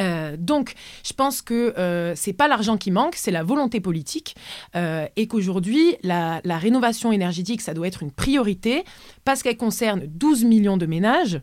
Euh, 0.00 0.36
donc, 0.38 0.74
je 1.04 1.12
pense 1.12 1.42
que 1.42 1.74
euh, 1.78 2.14
c'est 2.14 2.32
pas 2.32 2.48
l'argent 2.48 2.76
qui 2.76 2.90
manque, 2.90 3.14
c'est 3.16 3.30
la 3.30 3.42
volonté 3.42 3.80
politique, 3.80 4.36
euh, 4.76 5.06
et 5.16 5.26
qu'aujourd'hui, 5.26 5.96
la, 6.02 6.40
la 6.44 6.58
rénovation 6.58 7.12
énergétique, 7.12 7.60
ça 7.60 7.74
doit 7.74 7.86
être 7.86 8.02
une 8.02 8.12
priorité 8.12 8.84
parce 9.24 9.42
qu'elle 9.42 9.56
concerne 9.56 10.02
12 10.06 10.44
millions 10.44 10.76
de 10.76 10.86
ménages. 10.86 11.40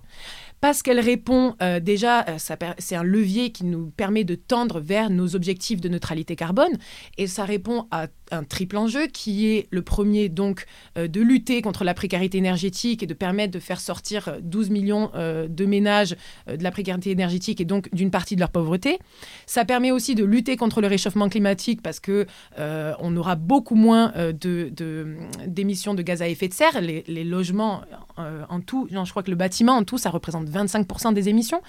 Parce 0.61 0.81
qu'elle 0.81 0.99
répond 0.99 1.55
euh, 1.61 1.79
déjà, 1.79 2.21
euh, 2.27 2.37
c'est 2.79 2.95
un 2.95 3.03
levier 3.03 3.51
qui 3.51 3.65
nous 3.65 3.91
permet 3.91 4.23
de 4.23 4.35
tendre 4.35 4.79
vers 4.79 5.09
nos 5.09 5.35
objectifs 5.35 5.79
de 5.81 5.89
neutralité 5.89 6.35
carbone, 6.35 6.71
et 7.17 7.27
ça 7.27 7.45
répond 7.45 7.87
à 7.91 8.07
un 8.31 8.43
triple 8.43 8.77
enjeu 8.77 9.05
qui 9.05 9.45
est 9.47 9.67
le 9.69 9.83
premier 9.83 10.29
donc 10.29 10.65
euh, 10.97 11.07
de 11.07 11.21
lutter 11.21 11.61
contre 11.61 11.83
la 11.83 11.93
précarité 11.93 12.39
énergétique 12.39 13.03
et 13.03 13.05
de 13.05 13.13
permettre 13.13 13.53
de 13.53 13.59
faire 13.59 13.79
sortir 13.79 14.27
euh, 14.29 14.39
12 14.41 14.69
millions 14.71 15.11
de 15.15 15.65
ménages 15.65 16.15
de 16.47 16.63
la 16.63 16.71
précarité 16.71 17.11
énergétique 17.11 17.61
et 17.61 17.65
donc 17.65 17.93
d'une 17.93 18.09
partie 18.09 18.35
de 18.35 18.39
leur 18.39 18.49
pauvreté. 18.49 18.97
Ça 19.45 19.65
permet 19.65 19.91
aussi 19.91 20.15
de 20.15 20.23
lutter 20.23 20.55
contre 20.57 20.81
le 20.81 20.87
réchauffement 20.87 21.29
climatique 21.29 21.81
parce 21.83 21.99
que 21.99 22.25
on 22.57 23.15
aura 23.17 23.35
beaucoup 23.35 23.75
moins 23.75 24.11
euh, 24.15 24.31
de- 24.31 24.69
de- 24.75 25.15
d'émissions 25.45 25.93
de, 25.93 26.01
gaz 26.01 26.21
à 26.21 26.27
effet 26.27 26.47
de 26.47 26.53
serre. 26.53 26.81
Les, 26.81 27.03
les 27.07 27.23
logements 27.23 27.81
en 28.17 28.61
tout, 28.61 28.87
non, 28.91 29.03
je 29.05 29.11
crois 29.11 29.23
que 29.23 29.29
le 29.29 29.35
bâtiment 29.35 29.73
en 29.73 29.83
tout, 29.83 29.97
ça 29.97 30.09
représente 30.09 30.44
25% 30.45 31.13
des 31.13 31.29
émissions. 31.29 31.61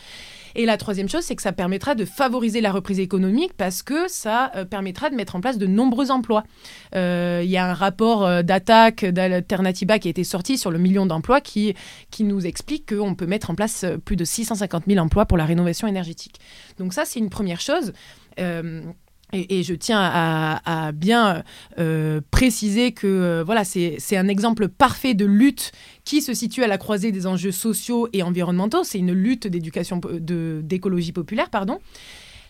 Et 0.57 0.65
la 0.65 0.79
troisième 0.79 1.09
chose, 1.09 1.23
c'est 1.23 1.37
que 1.37 1.43
ça 1.43 1.53
permettra 1.53 1.95
de 1.95 2.07
favoriser 2.07 2.63
la 2.63 2.73
reprise 2.73 2.99
économique 2.99 3.53
parce 3.57 3.83
que 3.83 4.09
ça 4.09 4.51
euh, 4.57 4.65
permettra 4.65 5.11
de 5.11 5.15
mettre 5.15 5.37
en 5.37 5.41
place 5.43 5.59
de 5.59 5.67
nombreux 5.67 6.11
emplois. 6.11 6.45
Euh, 6.95 7.43
Il 7.45 7.51
y 7.51 7.59
a 7.59 7.69
un 7.69 7.75
rapport 7.75 8.25
euh, 8.25 8.43
d'attaque 8.43 9.05
qui 9.05 9.07
a 9.07 10.11
été 10.11 10.25
sorti 10.25 10.57
sur 10.57 10.71
le 10.71 10.79
million 10.79 11.05
d'emplois 11.05 11.43
qui, 11.43 11.75
qui 12.11 12.25
nous 12.25 12.47
explique 12.47 12.95
qu'on 12.95 13.15
peut 13.15 13.27
mettre 13.27 13.51
en 13.51 13.55
place 13.55 13.85
plus 14.07 14.17
de 14.17 14.25
650 14.25 14.85
000 14.87 14.99
emplois 15.05 15.27
pour 15.27 15.37
la 15.37 15.45
rénovation 15.45 15.89
énergétique. 15.89 16.41
Donc 16.79 16.95
ça, 16.95 17.05
c'est 17.05 17.19
une 17.19 17.31
première 17.31 17.61
chose. 17.61 17.93
Euh, 19.35 19.43
Et, 19.49 19.63
je 19.63 19.75
tiens 19.75 20.01
à, 20.01 20.93
bien 20.93 21.43
euh, 21.79 22.21
préciser 22.31 22.93
que 22.93 23.07
euh, 23.07 23.45
voilà, 23.45 23.65
c'est 23.65 24.17
un 24.17 24.29
exemple 24.29 24.69
parfait 24.69 25.15
de 25.15 25.25
lutte 25.25 25.73
qui 26.05 26.23
se 26.23 26.35
situe 26.35 26.63
à 26.63 26.69
la 26.69 26.79
croisée 26.79 27.13
des 27.13 27.27
enjeux 27.27 27.53
sociaux 27.53 28.09
et 28.13 28.23
environnementaux. 28.23 28.85
C'est 28.85 28.99
une 28.99 29.13
lutte 29.13 29.47
d'éducation, 29.47 30.01
d'écologie 30.21 31.13
populaire, 31.13 31.51
pardon. 31.51 31.79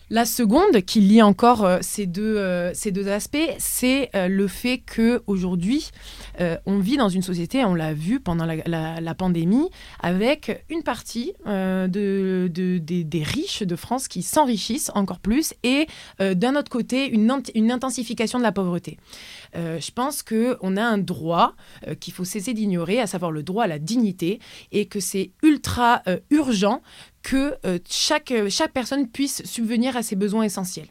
La 0.09 0.23
seconde, 0.23 0.79
qui 0.85 1.01
lie 1.01 1.21
encore 1.21 1.65
euh, 1.65 1.79
ces, 1.81 2.05
deux, 2.05 2.37
euh, 2.37 2.73
ces 2.73 2.91
deux 2.91 3.09
aspects, 3.09 3.37
c'est 3.57 4.09
euh, 4.15 4.29
le 4.29 4.47
fait 4.47 4.77
qu'aujourd'hui, 4.79 5.89
on 6.67 6.77
vit 6.77 6.97
dans 6.97 7.09
une 7.09 7.23
société, 7.23 7.65
on 7.65 7.73
l'a 7.73 7.95
vu 7.95 8.19
pendant 8.19 8.45
la, 8.45 9.15
pandémie, 9.15 9.69
avec 9.99 10.63
une 10.69 10.83
partie 10.83 11.33
de, 11.47 12.47
des, 12.47 13.23
riches 13.23 13.63
de 13.63 13.75
France 13.75 14.07
qui 14.07 14.21
s'enrichissent 14.21 14.91
encore 14.93 15.19
plus 15.19 15.55
et 15.63 15.87
d'un 16.19 16.55
autre 16.55 16.69
côté, 16.69 17.09
une, 17.09 17.41
une, 17.55 17.71
intensification 17.71 18.37
de 18.37 18.43
la 18.43 18.51
pauvreté. 18.51 18.99
je 19.55 19.91
pense 19.91 20.21
qu'on 20.21 20.77
a 20.77 20.83
un 20.83 20.99
droit 20.99 21.55
qu'il 21.99 22.13
faut 22.13 22.23
cesser 22.23 22.53
d'ignorer, 22.53 22.99
à 22.99 23.07
savoir 23.07 23.31
le 23.31 23.41
droit 23.41 23.63
à 23.63 23.67
la 23.67 23.79
dignité, 23.79 24.37
et 24.71 24.85
que 24.85 24.99
c'est 24.99 25.31
ultra 25.41 26.03
urgent 26.29 26.83
que 27.27 27.57
euh, 27.65 27.77
chaque, 27.89 28.31
euh, 28.31 28.49
chaque 28.49 28.71
personne 28.71 29.05
puisse 29.05 29.43
subvenir 29.43 29.97
à 29.97 30.01
ses 30.01 30.15
besoins 30.15 30.43
essentiels. 30.43 30.87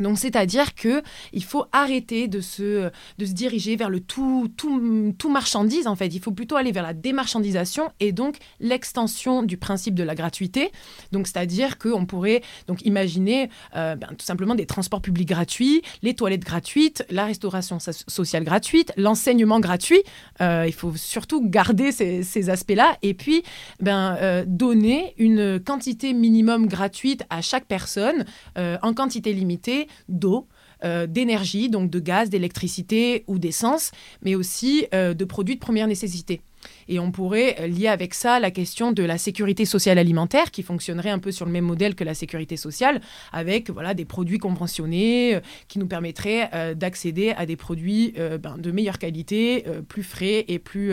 Donc, 0.00 0.18
c'est-à-dire 0.18 0.74
que 0.74 1.02
il 1.32 1.44
faut 1.44 1.66
arrêter 1.72 2.28
de 2.28 2.40
se, 2.40 2.90
de 3.18 3.26
se 3.26 3.32
diriger 3.32 3.76
vers 3.76 3.90
le 3.90 4.00
tout, 4.00 4.50
tout, 4.56 5.14
tout 5.18 5.30
marchandise, 5.30 5.86
en 5.86 5.96
fait. 5.96 6.08
Il 6.08 6.20
faut 6.20 6.32
plutôt 6.32 6.56
aller 6.56 6.72
vers 6.72 6.82
la 6.82 6.94
démarchandisation 6.94 7.90
et 8.00 8.12
donc 8.12 8.36
l'extension 8.60 9.42
du 9.42 9.56
principe 9.56 9.94
de 9.94 10.02
la 10.02 10.14
gratuité. 10.14 10.70
Donc, 11.12 11.26
c'est-à-dire 11.26 11.78
qu'on 11.78 12.06
pourrait 12.06 12.42
donc 12.66 12.84
imaginer 12.84 13.50
euh, 13.74 13.96
ben, 13.96 14.08
tout 14.08 14.24
simplement 14.24 14.54
des 14.54 14.66
transports 14.66 15.00
publics 15.00 15.28
gratuits, 15.28 15.82
les 16.02 16.14
toilettes 16.14 16.44
gratuites, 16.44 17.04
la 17.10 17.24
restauration 17.24 17.78
sociale 17.80 18.44
gratuite, 18.44 18.92
l'enseignement 18.96 19.60
gratuit. 19.60 20.02
Euh, 20.40 20.64
il 20.66 20.72
faut 20.72 20.94
surtout 20.96 21.48
garder 21.48 21.92
ces, 21.92 22.50
aspects-là 22.50 22.96
et 23.02 23.14
puis 23.14 23.42
ben, 23.80 24.16
euh, 24.20 24.44
donner 24.46 25.14
une 25.18 25.58
quantité 25.58 26.12
minimum 26.12 26.66
gratuite 26.66 27.24
à 27.30 27.40
chaque 27.40 27.64
personne 27.66 28.24
en 28.56 28.94
quantité 28.94 29.32
limitée 29.32 29.85
d'eau, 30.08 30.46
euh, 30.84 31.06
d'énergie, 31.06 31.70
donc 31.70 31.90
de 31.90 31.98
gaz, 31.98 32.28
d'électricité 32.28 33.24
ou 33.28 33.38
d'essence, 33.38 33.92
mais 34.22 34.34
aussi 34.34 34.86
euh, 34.92 35.14
de 35.14 35.24
produits 35.24 35.54
de 35.54 35.60
première 35.60 35.86
nécessité. 35.86 36.42
Et 36.86 36.98
on 36.98 37.10
pourrait 37.10 37.56
euh, 37.60 37.66
lier 37.66 37.88
avec 37.88 38.12
ça 38.12 38.38
la 38.40 38.50
question 38.50 38.92
de 38.92 39.02
la 39.02 39.16
sécurité 39.16 39.64
sociale 39.64 39.96
alimentaire, 39.98 40.50
qui 40.50 40.62
fonctionnerait 40.62 41.08
un 41.08 41.18
peu 41.18 41.32
sur 41.32 41.46
le 41.46 41.52
même 41.52 41.64
modèle 41.64 41.94
que 41.94 42.04
la 42.04 42.12
sécurité 42.12 42.58
sociale, 42.58 43.00
avec 43.32 43.70
voilà, 43.70 43.94
des 43.94 44.04
produits 44.04 44.36
conventionnés 44.36 45.40
qui 45.68 45.78
nous 45.78 45.86
permettraient 45.86 46.74
d'accéder 46.74 47.30
à 47.30 47.46
des 47.46 47.56
produits 47.56 48.14
ben, 48.42 48.58
de 48.58 48.70
meilleure 48.70 48.98
qualité, 48.98 49.64
plus 49.88 50.02
frais 50.02 50.44
et 50.48 50.58
plus 50.58 50.92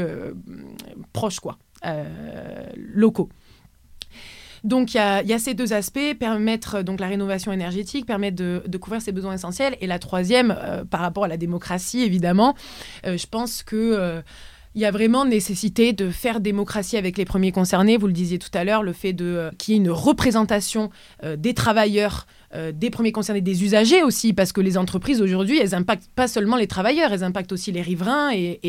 proches, 1.12 1.40
quoi, 1.40 1.58
locaux. 2.76 3.30
Donc 4.64 4.94
il 4.94 4.98
y 4.98 5.34
a, 5.34 5.40
ces 5.40 5.54
deux 5.54 5.74
aspects, 5.74 6.14
permettre 6.18 6.84
donc 6.84 7.00
la 7.00 7.08
rénovation 7.08 7.52
énergétique, 7.52 8.06
permettre 8.06 8.38
de, 8.38 8.78
couvrir 8.78 9.02
ses 9.02 9.12
besoins 9.12 9.34
essentiels. 9.34 9.76
Et 9.82 9.88
la 9.88 10.00
troisième, 10.00 10.56
euh, 10.58 10.86
par 10.86 11.02
rapport 11.02 11.26
à 11.26 11.28
la 11.28 11.38
démocratie, 11.38 12.02
évidemment, 12.02 12.56
euh, 13.06 13.18
je 13.18 13.28
pense 13.28 13.64
que... 13.64 13.76
Euh, 13.76 14.22
il 14.76 14.82
y 14.82 14.86
a 14.86 14.92
vraiment 14.92 15.24
nécessité 15.24 15.94
de 15.94 16.10
faire 16.10 16.40
démocratie 16.40 16.98
avec 16.98 17.16
les 17.16 17.26
premiers 17.26 17.52
concernés. 17.52 17.96
Vous 17.96 18.08
le 18.08 18.14
disiez 18.14 18.40
tout 18.40 18.50
à 18.56 18.64
l'heure, 18.64 18.82
le 18.82 18.92
fait 18.92 19.14
de 19.14 19.52
qu'il 19.60 19.76
y 19.76 19.78
ait 19.78 19.80
une 19.80 19.92
représentation 19.92 20.90
des 21.24 21.54
travailleurs 21.54 22.26
euh, 22.56 22.72
des 22.72 22.90
premiers 22.90 23.12
concernés, 23.12 23.42
des 23.42 23.64
usagers 23.64 24.04
aussi, 24.04 24.34
parce 24.34 24.52
que 24.52 24.62
les 24.62 24.78
entreprises 24.78 25.22
aujourd'hui, 25.22 25.60
elles 25.60 25.76
impactent 25.76 26.10
pas 26.16 26.28
seulement 26.28 26.56
les 26.56 26.68
travailleurs, 26.68 27.12
elles 27.12 27.24
impactent 27.24 27.52
aussi 27.52 27.72
les 27.72 27.82
riverains 27.82 28.32
et, 28.34 28.60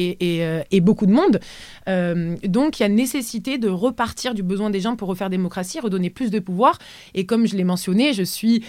euh, 0.43 0.63
beaucoup 0.81 1.07
de 1.07 1.13
monde. 1.13 1.41
Euh, 1.89 2.37
donc 2.45 2.79
il 2.79 2.83
y 2.83 2.87
a 2.87 2.89
nécessité 2.89 3.57
de 3.57 3.69
repartir 3.69 4.35
du 4.35 4.43
besoin 4.43 4.69
des 4.71 4.81
gens 4.81 4.97
pour 4.97 5.09
refaire 5.09 5.31
démocratie, 5.31 5.81
redonner 5.81 6.11
plus 6.11 6.31
de 6.31 6.39
pouvoir. 6.39 6.79
Et 7.15 7.25
comme 7.25 7.47
je 7.47 7.57
l'ai 7.57 7.65
mentionné, 7.65 8.13
je 8.13 8.23
suis 8.23 8.65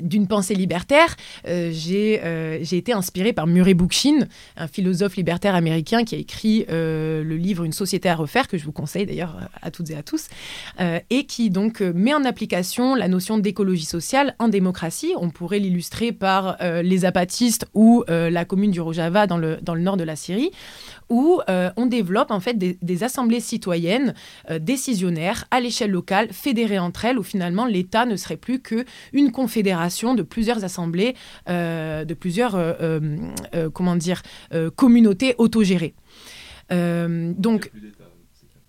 d'une 0.00 0.26
pensée 0.26 0.54
libertaire, 0.54 1.16
euh, 1.46 1.72
euh, 1.90 2.58
j'ai 2.60 2.76
été 2.76 2.92
inspirée 2.92 3.32
par 3.32 3.46
Murray 3.46 3.74
Bookchin, 3.74 4.26
un 4.56 4.66
philosophe 4.66 5.16
libertaire 5.16 5.54
américain 5.54 6.04
qui 6.04 6.14
a 6.14 6.18
écrit 6.18 6.66
euh, 6.70 7.22
le 7.22 7.36
livre 7.36 7.64
Une 7.64 7.72
société 7.72 8.08
à 8.08 8.16
refaire, 8.16 8.48
que 8.48 8.58
je 8.58 8.64
vous 8.64 8.72
conseille 8.72 9.06
d'ailleurs 9.06 9.38
à 9.62 9.70
toutes 9.70 9.90
et 9.90 9.96
à 9.96 10.02
tous, 10.02 10.28
et 11.10 11.24
qui 11.26 11.50
donc 11.50 11.80
met 11.80 12.14
en 12.14 12.24
application 12.24 12.94
la 12.94 13.08
notion 13.08 13.38
d'écologie 13.38 13.84
sociale 13.84 14.34
en 14.38 14.48
démocratie. 14.48 15.12
On 15.16 15.30
pourrait 15.30 15.58
l'illustrer 15.58 16.12
par 16.12 16.56
les 16.60 17.04
apatistes 17.04 17.66
ou 17.74 18.04
la 18.08 18.44
commune 18.44 18.70
du 18.70 18.80
Rojava 18.80 19.26
dans 19.26 19.38
le, 19.38 19.58
dans 19.62 19.74
le 19.74 19.80
nord 19.80 19.96
de 19.96 20.04
la 20.04 20.16
Syrie, 20.16 20.50
où 21.08 21.40
on 21.48 21.86
développe 21.86 22.30
en 22.30 22.40
fait 22.40 22.54
des, 22.54 23.04
assemblées 23.04 23.40
citoyennes 23.40 24.14
décisionnaires 24.60 25.44
à 25.50 25.60
l'échelle 25.60 25.90
locale, 25.90 26.28
fédérées 26.32 26.78
entre 26.78 27.04
elles, 27.04 27.18
où 27.18 27.22
finalement 27.22 27.66
l'État 27.66 28.06
ne 28.06 28.16
serait 28.16 28.36
plus 28.36 28.60
qu'une 28.60 29.32
confédération 29.32 30.14
de 30.14 30.22
plusieurs 30.22 30.64
assemblées, 30.64 31.14
euh, 31.48 32.04
de 32.04 32.14
plusieurs, 32.14 32.54
euh, 32.54 32.72
euh, 33.54 33.70
comment 33.70 33.96
dire, 33.96 34.22
communautés 34.76 35.34
autogérées. 35.38 35.94
donc, 36.70 37.70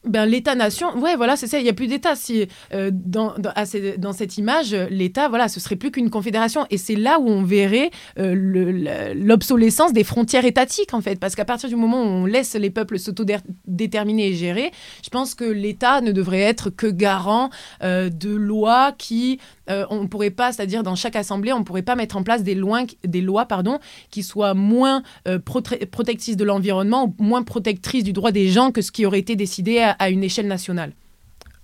ben, 0.08 0.26
l'État-nation, 0.26 0.98
ouais, 1.00 1.16
voilà, 1.16 1.36
c'est 1.36 1.48
ça, 1.48 1.60
il 1.60 1.64
n'y 1.64 1.70
a 1.70 1.74
plus 1.74 1.88
d'État. 1.88 2.16
Si, 2.16 2.48
euh, 2.74 2.92
dans, 2.94 3.34
dans, 3.38 4.14
cette 4.14 4.38
image, 4.38 4.74
l'État, 4.90 5.30
voilà, 5.30 5.48
ce 5.48 5.60
serait 5.60 5.76
plus 5.76 5.92
qu'une 5.92 6.10
confédération. 6.10 6.66
Et 6.70 6.78
c'est 6.78 6.96
là 6.96 7.20
où 7.20 7.28
on 7.28 7.44
verrait 7.44 7.92
euh, 8.20 9.14
l'obsolescence 9.16 9.94
des 9.94 10.04
frontières 10.04 10.46
étatiques, 10.46 10.94
en 10.94 11.02
fait. 11.02 11.20
Parce 11.20 11.36
qu'à 11.36 11.46
partir 11.46 11.70
du 11.70 11.76
moment 11.76 12.02
où 12.02 12.06
on 12.06 12.26
laisse 12.26 12.56
les 12.56 12.70
peuples 12.70 13.00
s'autodéterminer 13.00 14.28
et 14.28 14.34
gérer, 14.34 14.72
je 15.04 15.10
pense 15.10 15.36
que 15.36 15.46
l'État 15.46 16.02
ne 16.02 16.12
devrait 16.12 16.42
être 16.42 16.70
que 16.70 16.88
garant 16.88 17.50
euh, 17.84 18.10
de 18.10 18.30
lois 18.30 18.94
qui. 18.98 19.40
on 19.68 20.02
ne 20.04 20.08
pourrait 20.08 20.30
pas, 20.30 20.54
c'est-à-dire 20.54 20.82
dans 20.82 20.96
chaque 20.96 21.18
assemblée, 21.18 21.52
on 21.52 21.60
ne 21.60 21.64
pourrait 21.64 21.82
pas 21.82 21.96
mettre 21.96 22.16
en 22.16 22.24
place 22.24 22.42
des, 22.44 22.56
lois, 22.56 22.84
des 23.04 23.22
lois 23.22 23.46
pardon, 23.46 23.80
qui 24.12 24.24
soient 24.24 24.54
moins 24.54 25.04
protectrices 25.92 26.38
de 26.38 26.46
l'environnement 26.46 27.14
moins 27.20 27.44
protectrices 27.44 28.04
du 28.04 28.14
droit 28.14 28.32
des 28.32 28.50
gens 28.50 28.72
que 28.72 28.82
ce 28.82 28.92
qui 28.92 29.06
aurait 29.06 29.20
été 29.20 29.36
décidé 29.36 29.80
à, 29.80 29.96
à 30.00 30.10
une 30.10 30.24
échelle 30.24 30.48
nationale. 30.48 30.94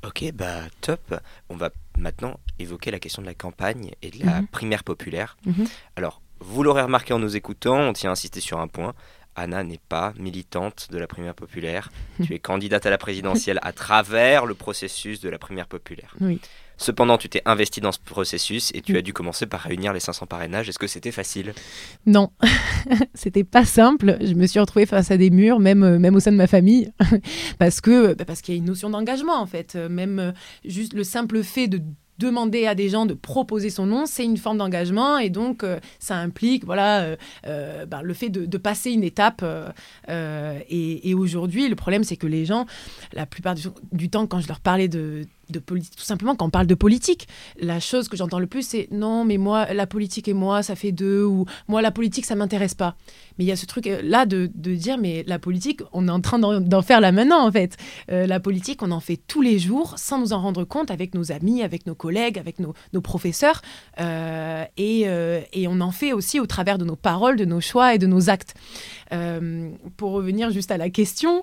Ok, 0.06 0.32
bah 0.34 0.63
top. 0.82 1.16
On 1.50 1.56
va 1.56 1.70
maintenant 1.98 2.40
évoquer 2.60 2.92
la 2.92 3.00
question 3.00 3.22
de 3.22 3.28
la 3.28 3.34
campagne 3.34 3.92
et 4.02 4.12
de 4.12 4.25
la 4.25 4.42
mhm. 4.42 4.48
primaire 4.48 4.84
populaire. 4.84 5.38
Mhm. 5.46 5.66
Alors, 5.96 6.22
vous 6.40 6.63
l'aurez 6.63 6.82
remarqué 6.82 7.13
en 7.13 7.20
nous 7.20 7.36
écoutant, 7.36 7.80
on 7.80 7.94
tient 7.94 8.10
à 8.10 8.13
insister 8.13 8.42
sur 8.42 8.60
un 8.60 8.68
point. 8.68 8.94
Anna 9.36 9.63
n'est 9.63 9.80
pas 9.90 10.13
militante 10.18 10.90
de 10.92 10.98
la 10.98 11.08
primaire 11.08 11.34
populaire. 11.34 11.90
tu 12.24 12.34
es 12.34 12.40
candidate 12.40 12.86
à 12.86 12.90
la 12.90 12.98
présidentielle 12.98 13.60
à 13.63 13.72
travers 13.72 14.46
le 14.46 14.54
processus 14.54 15.22
de 15.22 15.30
la 15.30 15.40
primaire 15.40 15.68
populaire. 15.68 16.16
Oui. 16.20 16.40
Cependant, 16.77 17.18
tu 17.18 17.30
t'es 17.30 17.42
investi 17.46 17.82
dans 17.82 17.92
ce 17.92 18.00
processus 18.00 18.72
et 18.74 18.82
tu 18.82 18.98
as 18.98 19.01
dû 19.01 19.13
commencer 19.13 19.46
par 19.46 19.62
réunir 19.62 19.94
les 19.94 20.00
500 20.00 20.25
parrainages. 20.25 20.70
Est-ce 20.70 20.80
que 20.80 20.88
c'était 20.88 21.12
facile? 21.12 21.53
Non, 22.06 22.32
c'était 23.13 23.44
pas 23.44 23.65
simple. 23.65 24.18
Je 24.22 24.34
me 24.34 24.48
suis 24.48 24.60
retrouvée 24.60 24.86
face 24.86 25.12
à 25.12 25.18
des 25.18 25.30
murs, 25.30 25.60
même, 25.60 25.84
euh, 25.84 26.00
même 26.00 26.15
au 26.15 26.20
sein 26.20 26.32
de 26.32 26.38
ma 26.38 26.48
famille, 26.48 26.92
parce 27.60 27.82
que 27.82 28.13
bah, 28.13 28.25
parce 28.25 28.42
qu'il 28.42 28.56
y 28.56 28.58
a 28.58 28.60
une 28.60 28.65
notion 28.65 28.89
d'engagement 28.89 29.39
en 29.39 29.46
fait. 29.46 29.75
Euh, 29.75 29.89
même 29.89 30.20
euh, 30.20 30.32
juste 30.65 30.94
le 30.94 31.03
simple 31.03 31.44
fait 31.44 31.68
de 31.68 31.82
demander 32.20 32.68
à 32.68 32.75
des 32.75 32.89
gens 32.89 33.06
de 33.06 33.15
proposer 33.15 33.70
son 33.70 33.86
nom, 33.88 34.06
c'est 34.06 34.24
une 34.24 34.38
forme 34.38 34.60
d'engagement 34.60 35.18
et 35.18 35.32
donc 35.32 35.65
ça 35.98 36.15
implique 36.15 36.63
voilà 36.63 37.18
bah, 37.44 38.01
le 38.03 38.13
fait 38.13 38.30
de, 38.30 38.58
passer 38.58 38.92
une 38.92 39.03
étape. 39.03 39.44
et, 40.08 41.13
aujourd'hui, 41.15 41.68
le 41.68 41.75
problème 41.75 42.03
c'est 42.03 42.15
que 42.15 42.27
les 42.27 42.46
gens, 42.46 42.68
la 43.13 43.25
plupart 43.25 43.56
du 43.92 44.10
temps, 44.12 44.27
quand 44.27 44.39
je 44.39 44.48
leur 44.48 44.60
parlais 44.60 44.88
de 44.88 45.25
de 45.50 45.60
politique, 45.60 45.96
tout 45.96 46.04
simplement 46.04 46.36
quand 46.36 46.46
on 46.46 46.50
parle 46.50 46.68
de 46.68 46.76
politique, 46.76 47.28
la 47.60 47.80
chose 47.80 48.08
que 48.08 48.18
j'entends 48.18 48.40
le 48.40 48.48
plus 48.48 48.66
c'est 48.66 48.88
non 48.92 49.26
mais 49.26 49.38
moi 49.38 49.74
la 49.74 49.88
politique 49.88 50.28
et 50.28 50.34
moi 50.34 50.64
ça 50.64 50.76
fait 50.76 50.92
deux 50.92 51.24
ou 51.24 51.46
moi 51.68 51.82
la 51.82 51.92
politique 51.92 52.26
ça 52.26 52.36
m'intéresse 52.36 52.76
pas. 52.76 52.96
Mais 53.38 53.46
il 53.46 53.48
y 53.48 53.52
a 53.52 53.56
ce 53.56 53.66
truc 53.66 53.88
euh, 53.88 54.02
là 54.04 54.26
de, 54.26 54.46
dire 54.48 54.98
mais 54.98 55.24
la 55.28 55.40
politique 55.40 55.82
on 55.92 56.08
est 56.08 56.12
en 56.12 56.22
train 56.22 56.40
d'en 56.40 56.82
faire 56.82 57.02
là 57.02 57.12
maintenant 57.12 57.46
en 57.46 57.52
fait. 57.52 57.78
Euh, 58.12 58.26
la 58.26 58.40
politique 58.40 58.82
on 58.82 58.92
en 58.92 59.00
fait 59.00 59.20
tous 59.28 59.42
les 59.42 59.60
jours 59.60 59.96
sans 59.98 60.20
nous 60.20 60.34
en 60.34 60.42
rendre 60.42 60.64
compte 60.64 60.92
avec 60.92 61.14
nos 61.14 61.32
amis, 61.32 61.62
avec 61.62 61.86
nos 61.86 61.96
collègues, 61.96 62.38
avec 62.38 62.60
nos, 62.60 62.74
professeurs 63.02 63.62
euh, 64.00 64.64
et, 64.78 65.02
et, 65.54 65.68
on 65.68 65.82
en 65.82 65.92
fait 65.92 66.14
aussi 66.14 66.40
au 66.40 66.46
travers 66.46 66.78
de 66.78 66.86
nos 66.86 66.96
paroles, 66.96 67.36
de 67.36 67.46
nos 67.46 67.60
choix 67.60 67.94
et 67.94 67.98
de 67.98 68.08
nos 68.08 68.30
actes. 68.30 68.54
pour 69.98 70.12
revenir 70.12 70.52
juste 70.52 70.72
à 70.72 70.78
la 70.78 70.90
question, 70.90 71.42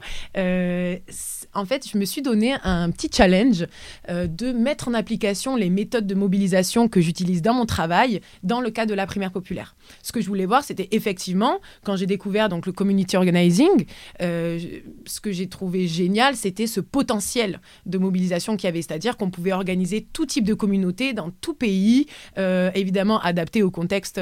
en 1.55 1.65
fait 1.65 1.89
je 1.89 1.99
me 1.99 2.05
suis 2.05 2.23
donné 2.23 2.55
un 2.65 2.91
petit 2.91 3.11
challenge 3.13 3.67
de 4.09 4.53
mettre 4.53 4.89
en 4.89 4.95
application 4.95 5.57
les 5.57 5.71
méthodes 5.71 6.07
de 6.07 6.15
mobilisation 6.15 6.89
que 6.89 7.01
j'utilise 7.01 7.43
dans 7.43 7.55
mon 7.55 7.67
travail 7.67 8.21
dans 8.43 8.61
le 8.61 8.71
cadre 8.71 8.91
de 8.91 8.95
la 8.95 9.07
primaire 9.07 9.33
populaire. 9.33 9.75
Ce 10.03 10.13
que 10.13 10.21
je 10.21 10.27
voulais 10.27 10.47
voir, 10.47 10.65
c'était 10.65 10.89
effectivement, 10.93 11.61
quand 11.85 11.97
j'ai 11.97 12.07
découvert 12.07 12.49
donc, 12.49 12.67
le 12.67 12.73
community 12.73 13.17
organizing, 13.17 13.87
ce 14.21 15.21
que 15.23 15.33
j'ai 15.33 15.49
trouvé 15.49 15.89
génial, 15.89 16.37
c'était 16.37 16.67
ce 16.67 16.81
potentiel 16.81 17.61
de 17.87 17.99
mobilisation 17.99 18.57
qu'il 18.57 18.67
y 18.67 18.69
avait, 18.69 18.83
c'est-à-dire 18.83 19.17
qu'on 19.17 19.31
pouvait 19.31 19.53
organiser 19.53 20.07
tout 20.13 20.27
type 20.27 20.45
de 20.45 20.55
communauté 20.55 21.13
dans 21.13 21.31
tout 21.31 21.55
pays, 21.55 22.07
évidemment 22.37 23.21
adapté 23.21 23.63
au 23.63 23.71
contexte, 23.71 24.21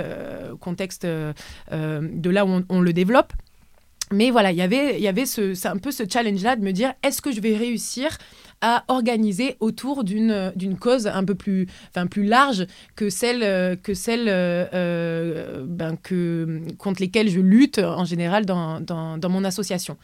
contexte 0.60 1.06
de 1.06 2.30
là 2.30 2.44
où 2.46 2.62
on 2.68 2.80
le 2.80 2.92
développe. 2.92 3.32
Mais 4.12 4.30
voilà, 4.30 4.52
il 4.52 4.56
y 4.56 4.62
avait 4.62 5.26
ce, 5.26 5.66
un 5.66 5.76
peu 5.76 5.90
ce 5.90 6.04
challenge-là 6.10 6.56
de 6.56 6.62
me 6.62 6.72
dire, 6.72 6.94
est-ce 7.02 7.20
que 7.20 7.32
je 7.32 7.40
vais 7.40 7.56
réussir 7.56 8.16
à 8.60 8.84
organiser 8.88 9.56
autour 9.60 10.04
d'une 10.04 10.52
d'une 10.56 10.78
cause 10.78 11.06
un 11.06 11.24
peu 11.24 11.34
plus 11.34 11.66
enfin 11.90 12.06
plus 12.06 12.24
large 12.24 12.66
que 12.96 13.10
celle 13.10 13.78
que 13.80 13.94
celle 13.94 14.28
euh, 14.28 14.66
euh, 14.74 15.64
ben, 15.66 15.96
que 15.96 16.60
contre 16.76 17.00
lesquelles 17.00 17.28
je 17.28 17.40
lutte 17.40 17.78
en 17.78 18.04
général 18.04 18.46
dans, 18.46 18.80
dans, 18.80 19.18
dans 19.18 19.28
mon 19.28 19.44
association. 19.44 19.96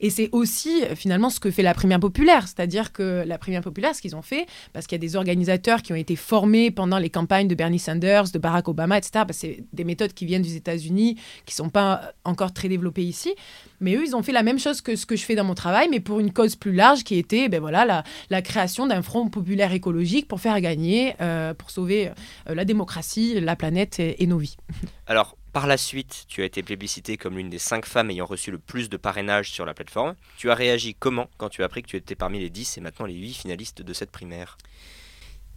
Et 0.00 0.10
c'est 0.10 0.28
aussi 0.32 0.82
finalement 0.94 1.30
ce 1.30 1.40
que 1.40 1.50
fait 1.50 1.62
la 1.62 1.74
primaire 1.74 2.00
populaire. 2.00 2.46
C'est-à-dire 2.46 2.92
que 2.92 3.24
la 3.26 3.38
primaire 3.38 3.62
populaire 3.62 3.94
ce 3.94 4.02
qu'ils 4.02 4.16
ont 4.16 4.22
fait 4.22 4.46
parce 4.72 4.86
qu'il 4.86 4.96
y 4.96 5.00
a 5.00 5.06
des 5.06 5.16
organisateurs 5.16 5.82
qui 5.82 5.92
ont 5.92 5.96
été 5.96 6.16
formés 6.16 6.70
pendant 6.70 6.98
les 6.98 7.10
campagnes 7.10 7.48
de 7.48 7.54
Bernie 7.54 7.78
Sanders 7.78 8.30
de 8.30 8.38
Barack 8.38 8.68
Obama 8.68 8.98
etc 8.98 9.24
c'est 9.30 9.64
des 9.72 9.84
méthodes 9.84 10.12
qui 10.12 10.26
viennent 10.26 10.42
des 10.42 10.56
États-Unis 10.56 11.16
qui 11.46 11.54
sont 11.54 11.68
pas 11.68 12.12
encore 12.24 12.52
très 12.52 12.68
développées 12.68 13.04
ici. 13.04 13.34
Mais 13.80 13.94
eux, 13.96 14.04
ils 14.04 14.14
ont 14.14 14.22
fait 14.22 14.32
la 14.32 14.42
même 14.42 14.58
chose 14.58 14.80
que 14.80 14.94
ce 14.94 15.06
que 15.06 15.16
je 15.16 15.24
fais 15.24 15.34
dans 15.34 15.44
mon 15.44 15.54
travail, 15.54 15.88
mais 15.90 16.00
pour 16.00 16.20
une 16.20 16.32
cause 16.32 16.54
plus 16.54 16.72
large 16.72 17.02
qui 17.02 17.16
était 17.16 17.48
ben 17.48 17.60
voilà, 17.60 17.84
la, 17.84 18.01
création 18.42 18.86
d'un 18.86 19.02
front 19.02 19.28
populaire 19.28 19.72
écologique 19.72 20.28
pour 20.28 20.40
faire 20.40 20.60
gagner, 20.60 21.14
euh, 21.20 21.54
pour 21.54 21.70
sauver 21.70 22.08
euh, 22.48 22.54
la 22.54 22.64
démocratie, 22.64 23.40
la 23.40 23.56
planète 23.56 24.00
et, 24.00 24.26
nos 24.26 24.38
vies. 24.38 24.56
Alors, 25.06 25.36
par 25.52 25.66
la 25.66 25.76
suite, 25.76 26.24
tu 26.28 26.42
as 26.42 26.44
été 26.44 26.62
plébiscitée 26.62 27.16
comme 27.16 27.36
l'une 27.36 27.50
des 27.50 27.58
cinq 27.58 27.84
femmes 27.84 28.10
ayant 28.10 28.24
reçu 28.24 28.50
le 28.50 28.58
plus 28.58 28.88
de 28.88 28.96
parrainage 28.96 29.50
sur 29.50 29.66
la 29.66 29.74
plateforme. 29.74 30.14
Tu 30.38 30.50
as 30.50 30.54
réagi 30.54 30.94
comment 30.98 31.28
quand 31.36 31.50
tu 31.50 31.62
as 31.62 31.66
appris 31.66 31.82
que 31.82 31.88
tu 31.88 31.96
étais 31.96 32.14
parmi 32.14 32.38
les 32.38 32.50
10 32.50 32.78
et 32.78 32.80
maintenant 32.80 33.06
les 33.06 33.14
8 33.14 33.34
finalistes 33.34 33.82
de 33.82 33.92
cette 33.92 34.10
primaire? 34.10 34.56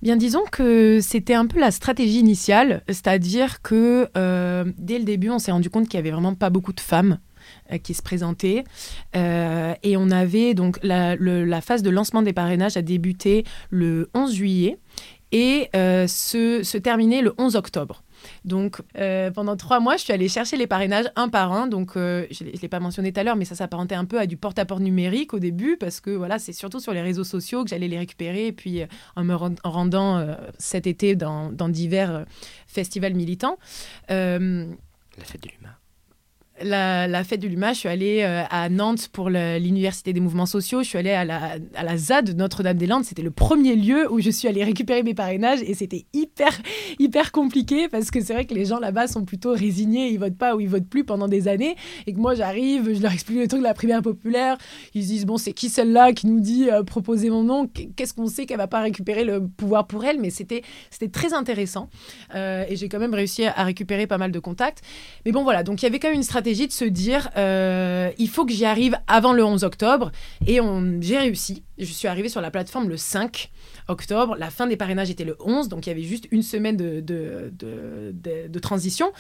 Bien, 0.02 0.18
disons 0.18 0.44
que 0.52 1.00
c'était 1.02 1.34
un 1.34 1.48
peu 1.48 1.60
la 1.60 1.72
stratégie 1.72 2.20
initiale, 2.20 2.84
c'est-à-dire 2.88 3.62
que 3.62 4.10
euh, 4.18 4.66
dès 4.78 5.00
le 5.00 5.06
début, 5.06 5.30
on 5.30 5.40
s'est 5.40 5.52
rendu 5.52 5.70
compte 5.70 5.88
qu'il 5.88 5.98
n'y 6.00 6.08
avait 6.08 6.12
vraiment 6.12 6.36
pas 6.36 6.50
beaucoup 6.50 6.74
de 6.74 6.82
femmes 6.82 7.20
qui 7.84 7.94
se 7.94 8.02
présentait. 8.02 8.64
Euh, 9.16 9.74
et 9.84 9.98
on 9.98 10.12
avait 10.12 10.54
donc 10.54 10.80
la, 10.84 11.62
phase 11.62 11.82
de 11.82 11.90
lancement 11.90 12.22
des 12.22 12.34
parrainages 12.34 12.78
a 12.78 12.82
débuté 12.82 13.44
le 13.70 14.10
11 14.14 14.34
juillet 14.34 14.78
et 15.32 15.70
euh, 15.76 16.08
se, 16.08 16.64
se 16.64 16.78
terminait 16.78 17.22
le 17.22 17.34
11 17.38 17.56
octobre. 17.56 18.04
Donc 18.44 18.82
pendant 19.36 19.56
trois 19.56 19.80
mois, 19.80 19.98
je 19.98 20.04
suis 20.04 20.14
allée 20.14 20.30
chercher 20.30 20.58
les 20.58 20.66
parrainages 20.66 21.06
un 21.16 21.30
par 21.30 21.54
un. 21.54 21.68
Donc 21.68 21.92
je 21.96 22.44
ne 22.44 22.60
l'ai 22.60 22.68
pas 22.68 22.80
mentionné 22.80 23.12
tout 23.12 23.20
à 23.20 23.24
l'heure, 23.24 23.36
mais 23.36 23.46
ça 23.46 23.54
s'apparentait 23.54 23.94
un 23.94 24.06
peu 24.06 24.20
à 24.20 24.26
du 24.26 24.36
porte-à-porte 24.36 24.82
numérique 24.82 25.34
au 25.36 25.40
début, 25.40 25.78
parce 25.78 26.00
que 26.00 26.10
voilà, 26.10 26.40
c'est 26.40 26.54
surtout 26.54 26.80
sur 26.80 26.94
les 26.94 27.02
réseaux 27.02 27.24
sociaux 27.24 27.64
que 27.64 27.70
j'allais 27.70 27.88
les 27.88 28.00
récupérer. 28.00 28.48
Et 28.48 28.52
puis 28.52 28.82
en 29.16 29.24
me 29.24 29.36
rendant 29.36 30.26
cet 30.58 30.88
été 30.88 31.16
dans 31.16 31.70
divers 31.70 32.26
festivals 32.66 33.14
militants. 33.14 33.60
La 34.10 35.24
fête 35.24 35.44
de 35.44 35.50
l'humain 35.50 35.76
la, 36.62 37.24
fête 37.24 37.42
de 37.42 37.48
l'UMA, 37.48 37.74
je 37.74 37.80
suis 37.80 37.90
allée 37.90 38.22
euh, 38.24 38.44
à 38.50 38.70
Nantes 38.70 39.10
pour 39.12 39.30
l'Université 39.30 40.14
des 40.14 40.20
mouvements 40.22 40.46
sociaux. 40.46 40.84
Je 40.84 40.88
suis 40.88 40.98
allée 40.98 41.12
à 41.12 41.26
la, 41.26 41.58
à 41.76 41.84
la 41.84 41.98
ZAD 41.98 42.36
Notre-Dame-des-Landes. 42.38 43.04
C'était 43.04 43.22
le 43.22 43.32
premier 43.32 43.76
lieu 43.76 44.12
où 44.12 44.22
je 44.22 44.30
suis 44.30 44.48
allée 44.48 44.64
récupérer 44.64 45.04
mes 45.04 45.14
parrainages 45.14 45.62
et 45.62 45.74
c'était 45.74 46.06
hyper, 46.14 46.58
hyper 46.98 47.32
compliqué 47.32 47.90
parce 47.90 48.10
que 48.10 48.22
c'est 48.22 48.34
vrai 48.34 48.46
que 48.46 48.54
les 48.54 48.66
gens 48.66 48.80
là-bas 48.80 49.08
sont 49.08 49.26
plutôt 49.26 49.54
résignés. 49.54 50.10
Ils 50.10 50.18
votent 50.18 50.38
pas 50.38 50.56
ou 50.56 50.62
ils 50.62 50.70
votent 50.70 50.88
plus 50.88 51.04
pendant 51.04 51.28
des 51.28 51.48
années. 51.48 51.76
Et 52.08 52.14
que 52.14 52.20
moi, 52.20 52.36
j'arrive, 52.36 52.94
je 52.94 53.02
leur 53.02 53.12
explique 53.12 53.40
le 53.40 53.48
truc 53.48 53.60
de 53.60 53.66
la 53.66 53.74
primaire 53.74 54.02
populaire. 54.02 54.58
Ils 54.94 55.04
se 55.04 55.08
disent, 55.08 55.26
bon, 55.26 55.38
c'est 55.38 55.54
qui 55.54 55.70
celle-là 55.70 56.14
qui 56.14 56.28
nous 56.28 56.40
dit 56.40 56.70
euh, 56.70 56.84
proposer 56.84 57.30
mon 57.30 57.44
nom? 57.44 57.68
Qu'est-ce 57.96 58.14
qu'on 58.14 58.28
sait 58.28 58.46
qu'elle 58.46 58.58
va 58.58 58.68
pas 58.68 58.82
récupérer 58.82 59.26
le 59.26 59.46
pouvoir 59.46 59.88
pour 59.88 60.06
elle? 60.06 60.22
Mais 60.22 60.30
c'était 60.30 60.64
très 61.12 61.34
intéressant. 61.34 61.90
Euh, 62.34 62.64
et 62.70 62.78
j'ai 62.78 62.88
quand 62.88 63.00
même 63.00 63.14
réussi 63.14 63.46
à 63.46 63.64
récupérer 63.64 64.08
pas 64.08 64.18
mal 64.18 64.32
de 64.32 64.40
contacts. 64.40 64.82
Mais 65.26 65.34
bon, 65.34 65.44
voilà. 65.44 65.64
Donc 65.64 65.82
il 65.82 65.86
y 65.86 65.88
avait 65.88 66.00
quand 66.00 66.08
même 66.08 66.16
une 66.16 66.24
stratégie 66.24 66.45
de 66.54 66.72
se 66.72 66.86
dire 66.86 67.30
euh, 67.38 68.12
il 68.18 68.30
faut 68.30 68.46
que 68.46 68.54
j'y 68.54 68.66
arrive 68.66 68.98
avant 69.08 69.34
le 69.34 69.44
11 69.44 69.64
octobre. 69.64 70.12
Et 70.46 70.60
j'ai 71.02 71.18
réussi. 71.18 71.64
Je 71.78 71.86
suis 71.86 72.08
arrivée 72.08 72.30
sur 72.30 72.42
la 72.42 72.52
plateforme 72.52 72.90
le 72.90 72.98
5 72.98 73.52
octobre. 73.88 74.36
La 74.38 74.50
fin 74.50 74.68
des 74.68 74.78
parrainages 74.78 75.10
était 75.10 75.26
le 75.26 75.36
11, 75.44 75.70
donc 75.70 75.88
il 75.88 75.90
y 75.90 75.92
avait 75.92 76.04
juste 76.04 76.28
une 76.32 76.44
semaine 76.44 76.78
de, 76.78 77.02
de, 77.02 78.60
transition. 78.60 79.12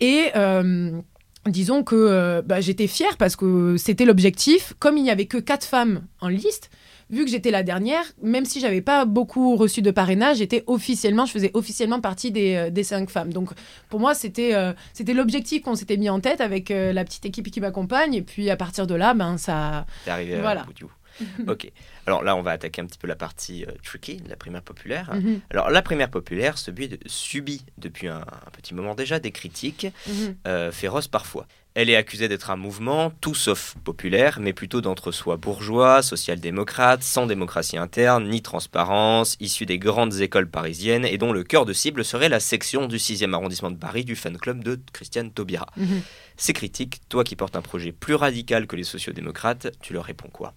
Et. 0.00 0.26
Euh, 0.36 1.00
disons 1.46 1.82
que 1.82 1.94
euh, 1.94 2.42
bah, 2.42 2.60
j'étais 2.60 2.86
fière 2.86 3.16
parce 3.16 3.36
que 3.36 3.76
c'était 3.78 4.04
l'objectif. 4.04 4.74
Comme 4.78 4.98
il 4.98 5.02
n'y 5.02 5.10
avait 5.10 5.26
que 5.26 5.38
quatre 5.38 5.64
femmes 5.64 6.02
en 6.20 6.28
liste, 6.28 6.70
vu 7.10 7.24
que 7.24 7.30
j'étais 7.30 7.50
la 7.50 7.62
dernière, 7.62 8.04
même 8.22 8.44
si 8.44 8.60
j'avais 8.60 8.80
pas 8.80 9.04
beaucoup 9.04 9.56
reçu 9.56 9.82
de 9.82 9.90
parrainage, 9.90 10.38
j'étais 10.38 10.64
officiellement, 10.66 11.26
je 11.26 11.32
faisais 11.32 11.50
officiellement 11.54 12.00
partie 12.00 12.30
des, 12.30 12.54
euh, 12.54 12.70
des 12.70 12.84
cinq 12.84 13.10
femmes. 13.10 13.32
Donc 13.32 13.50
pour 13.88 14.00
moi, 14.00 14.14
c'était 14.14 14.54
euh, 14.54 14.72
c'était 14.92 15.14
l'objectif 15.14 15.62
qu'on 15.62 15.74
s'était 15.74 15.96
mis 15.96 16.10
en 16.10 16.20
tête 16.20 16.40
avec 16.40 16.70
euh, 16.70 16.92
la 16.92 17.04
petite 17.04 17.24
équipe 17.26 17.50
qui 17.50 17.60
m'accompagne. 17.60 18.14
Et 18.14 18.22
puis 18.22 18.50
à 18.50 18.56
partir 18.56 18.86
de 18.86 18.94
là, 18.94 19.14
ben 19.14 19.38
ça. 19.38 19.86
C'est 20.04 20.10
arrivé 20.10 20.40
voilà. 20.40 20.62
à 20.62 20.64
bout 20.64 20.72
du 20.72 20.84
bout. 20.84 21.50
ok. 21.50 21.72
Alors 22.08 22.24
là, 22.24 22.34
on 22.36 22.40
va 22.40 22.52
attaquer 22.52 22.80
un 22.80 22.86
petit 22.86 22.96
peu 22.96 23.06
la 23.06 23.16
partie 23.16 23.66
tricky, 23.84 24.22
la 24.26 24.36
primaire 24.36 24.62
populaire. 24.62 25.14
Mhm. 25.14 25.40
Alors 25.50 25.68
la 25.68 25.82
primaire 25.82 26.08
populaire 26.08 26.56
subit, 26.56 26.98
subit 27.04 27.66
depuis 27.76 28.08
un, 28.08 28.24
petit 28.52 28.72
moment 28.74 28.94
déjà 28.94 29.20
des 29.20 29.30
critiques 29.30 29.86
mhm. 30.06 30.72
féroces 30.72 31.06
parfois. 31.08 31.46
Elle 31.74 31.90
est 31.90 31.96
accusée 31.96 32.28
d'être 32.28 32.50
un 32.50 32.56
mouvement 32.56 33.12
tout 33.20 33.34
sauf 33.34 33.76
populaire, 33.84 34.38
mais 34.40 34.52
plutôt 34.52 34.80
d'entre-soi 34.80 35.36
bourgeois, 35.36 36.02
social-démocrate, 36.02 37.02
sans 37.02 37.26
démocratie 37.26 37.76
interne, 37.76 38.28
ni 38.28 38.42
transparence, 38.42 39.36
issu 39.38 39.66
des 39.66 39.78
grandes 39.78 40.14
écoles 40.20 40.50
parisiennes 40.50 41.04
et 41.04 41.18
dont 41.18 41.32
le 41.32 41.44
cœur 41.44 41.66
de 41.66 41.72
cible 41.72 42.04
serait 42.04 42.28
la 42.28 42.40
section 42.40 42.86
du 42.86 42.96
6e 42.96 43.32
arrondissement 43.34 43.70
de 43.70 43.76
Paris 43.76 44.04
du 44.04 44.16
fan 44.16 44.38
club 44.38 44.64
de 44.64 44.80
Christiane 44.92 45.30
Taubira. 45.30 45.68
Mhm. 45.76 46.00
Ces 46.36 46.52
critiques, 46.52 47.00
toi 47.08 47.22
qui 47.22 47.36
portes 47.36 47.54
un 47.54 47.62
projet 47.62 47.92
plus 47.92 48.14
radical 48.14 48.66
que 48.66 48.74
les 48.74 48.82
sociodémocrates, 48.82 49.68
tu 49.80 49.92
leur 49.92 50.04
réponds 50.04 50.30
quoi? 50.32 50.54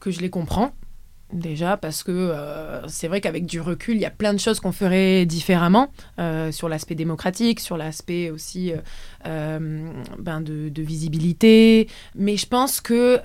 Que 0.00 0.10
je 0.10 0.20
les 0.20 0.30
comprends, 0.30 0.72
déjà 1.32 1.76
parce 1.76 2.02
que 2.02 2.10
euh, 2.10 2.86
c'est 2.88 3.08
vrai 3.08 3.20
qu'avec 3.20 3.46
du 3.46 3.60
recul, 3.60 3.96
il 3.96 4.00
y 4.00 4.06
a 4.06 4.10
plein 4.10 4.32
de 4.32 4.38
choses 4.38 4.60
qu'on 4.60 4.72
ferait 4.72 5.26
différemment 5.26 5.90
euh, 6.18 6.52
sur 6.52 6.68
l'aspect 6.68 6.94
démocratique, 6.94 7.60
sur 7.60 7.76
l'aspect 7.76 8.30
aussi 8.30 8.72
euh, 9.26 9.92
ben 10.18 10.40
de, 10.40 10.68
de, 10.68 10.82
visibilité. 10.82 11.88
Mais 12.14 12.36
je 12.36 12.46
pense 12.46 12.80
que 12.80 13.20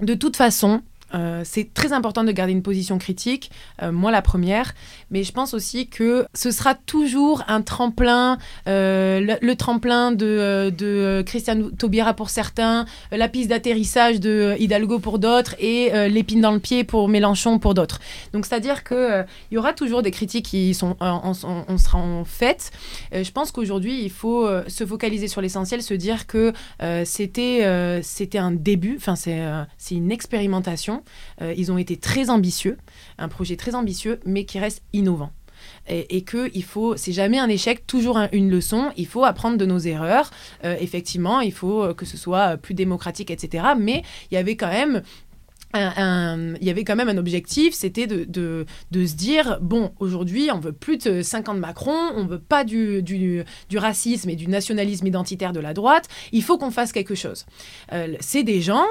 de 0.00 0.14
toute 0.14 0.36
façon, 0.36 0.82
euh, 1.14 1.42
c'est 1.44 1.72
très 1.72 1.92
important 1.92 2.24
de 2.24 2.32
garder 2.32 2.52
une 2.52 2.62
position 2.62 2.98
critique, 2.98 3.50
euh, 3.82 3.92
moi 3.92 4.10
la 4.10 4.22
première, 4.22 4.74
mais 5.10 5.22
je 5.22 5.32
pense 5.32 5.54
aussi 5.54 5.88
que 5.88 6.26
ce 6.34 6.50
sera 6.50 6.74
toujours 6.74 7.42
un 7.48 7.62
tremplin, 7.62 8.38
euh, 8.66 9.36
le, 9.40 9.56
tremplin 9.56 10.12
de, 10.12 10.72
de 10.76 11.22
Christian 11.26 11.70
Taubira 11.76 12.14
pour 12.14 12.30
certains, 12.30 12.84
la 13.10 13.28
piste 13.28 13.48
d'atterrissage 13.48 14.20
de 14.20 14.54
Hidalgo 14.58 14.98
pour 14.98 15.18
d'autres 15.18 15.54
et 15.58 15.90
l'épine 16.08 16.40
dans 16.40 16.52
le 16.52 16.58
pied 16.58 16.84
pour 16.84 17.08
Mélenchon 17.08 17.58
pour 17.58 17.74
d'autres. 17.74 18.00
Donc 18.32 18.46
c'est-à-dire 18.46 18.84
qu'il 18.84 19.26
il 19.50 19.54
y 19.54 19.58
aura 19.58 19.72
toujours 19.72 20.02
des 20.02 20.10
critiques 20.10 20.46
qui 20.46 20.74
sont, 20.74 20.96
en, 21.00 21.34
sera 21.34 21.98
en 21.98 22.24
je 22.24 23.30
pense 23.30 23.50
qu'aujourd'hui, 23.50 24.02
il 24.02 24.10
faut 24.10 24.48
se 24.66 24.86
focaliser 24.86 25.28
sur 25.28 25.40
l'essentiel, 25.40 25.82
se 25.82 25.94
dire 25.94 26.26
que 26.26 26.52
c'était 27.04 28.00
c'était 28.02 28.38
un 28.38 28.52
début, 28.52 28.96
enfin 28.96 29.16
c'est 29.16 29.94
une 29.94 30.12
expérimentation 30.12 30.97
euh, 31.40 31.54
ils 31.56 31.72
ont 31.72 31.78
été 31.78 31.96
très 31.96 32.30
ambitieux, 32.30 32.78
un 33.18 33.28
projet 33.28 33.56
très 33.56 33.74
ambitieux, 33.74 34.20
mais 34.24 34.44
qui 34.44 34.58
reste 34.58 34.82
innovant 34.92 35.32
et, 35.88 36.22
que 36.22 36.50
il 36.54 36.64
faut, 36.64 36.96
c'est 36.96 37.12
jamais 37.12 37.38
un 37.38 37.48
échec, 37.48 37.86
toujours 37.86 38.18
une 38.32 38.50
leçon. 38.50 38.90
Il 38.96 39.06
faut 39.06 39.24
apprendre 39.24 39.56
de 39.56 39.64
nos 39.64 39.78
erreurs. 39.78 40.30
Euh, 40.64 40.76
effectivement, 40.80 41.40
il 41.40 41.52
faut 41.52 41.82
euh, 41.82 41.94
que 41.94 42.04
ce 42.04 42.16
soit 42.16 42.56
plus 42.56 42.74
démocratique, 42.74 43.30
etc. 43.30 43.64
Mais 43.78 44.02
il 44.30 44.34
y 44.34 44.36
avait 44.38 44.56
quand 44.56 44.68
même 44.68 45.02
un, 45.74 47.16
objectif, 47.16 47.74
c'était 47.74 48.06
de, 48.06 48.66
se 48.92 49.14
dire, 49.14 49.58
bon, 49.60 49.92
aujourd'hui, 49.98 50.50
on 50.52 50.60
veut 50.60 50.72
plus 50.72 50.98
de 50.98 51.22
50 51.22 51.56
de 51.56 51.60
Macron, 51.60 51.96
on 52.14 52.26
veut 52.26 52.38
pas 52.38 52.64
du, 52.64 53.44
racisme 53.74 54.30
et 54.30 54.36
du 54.36 54.46
nationalisme 54.46 55.06
identitaire 55.06 55.52
de 55.52 55.60
la 55.60 55.74
droite, 55.74 56.08
il 56.32 56.42
faut 56.42 56.58
qu'on 56.58 56.70
fasse 56.70 56.92
quelque 56.92 57.14
chose. 57.14 57.46
c'est 58.20 58.44
des 58.44 58.60
gens 58.60 58.86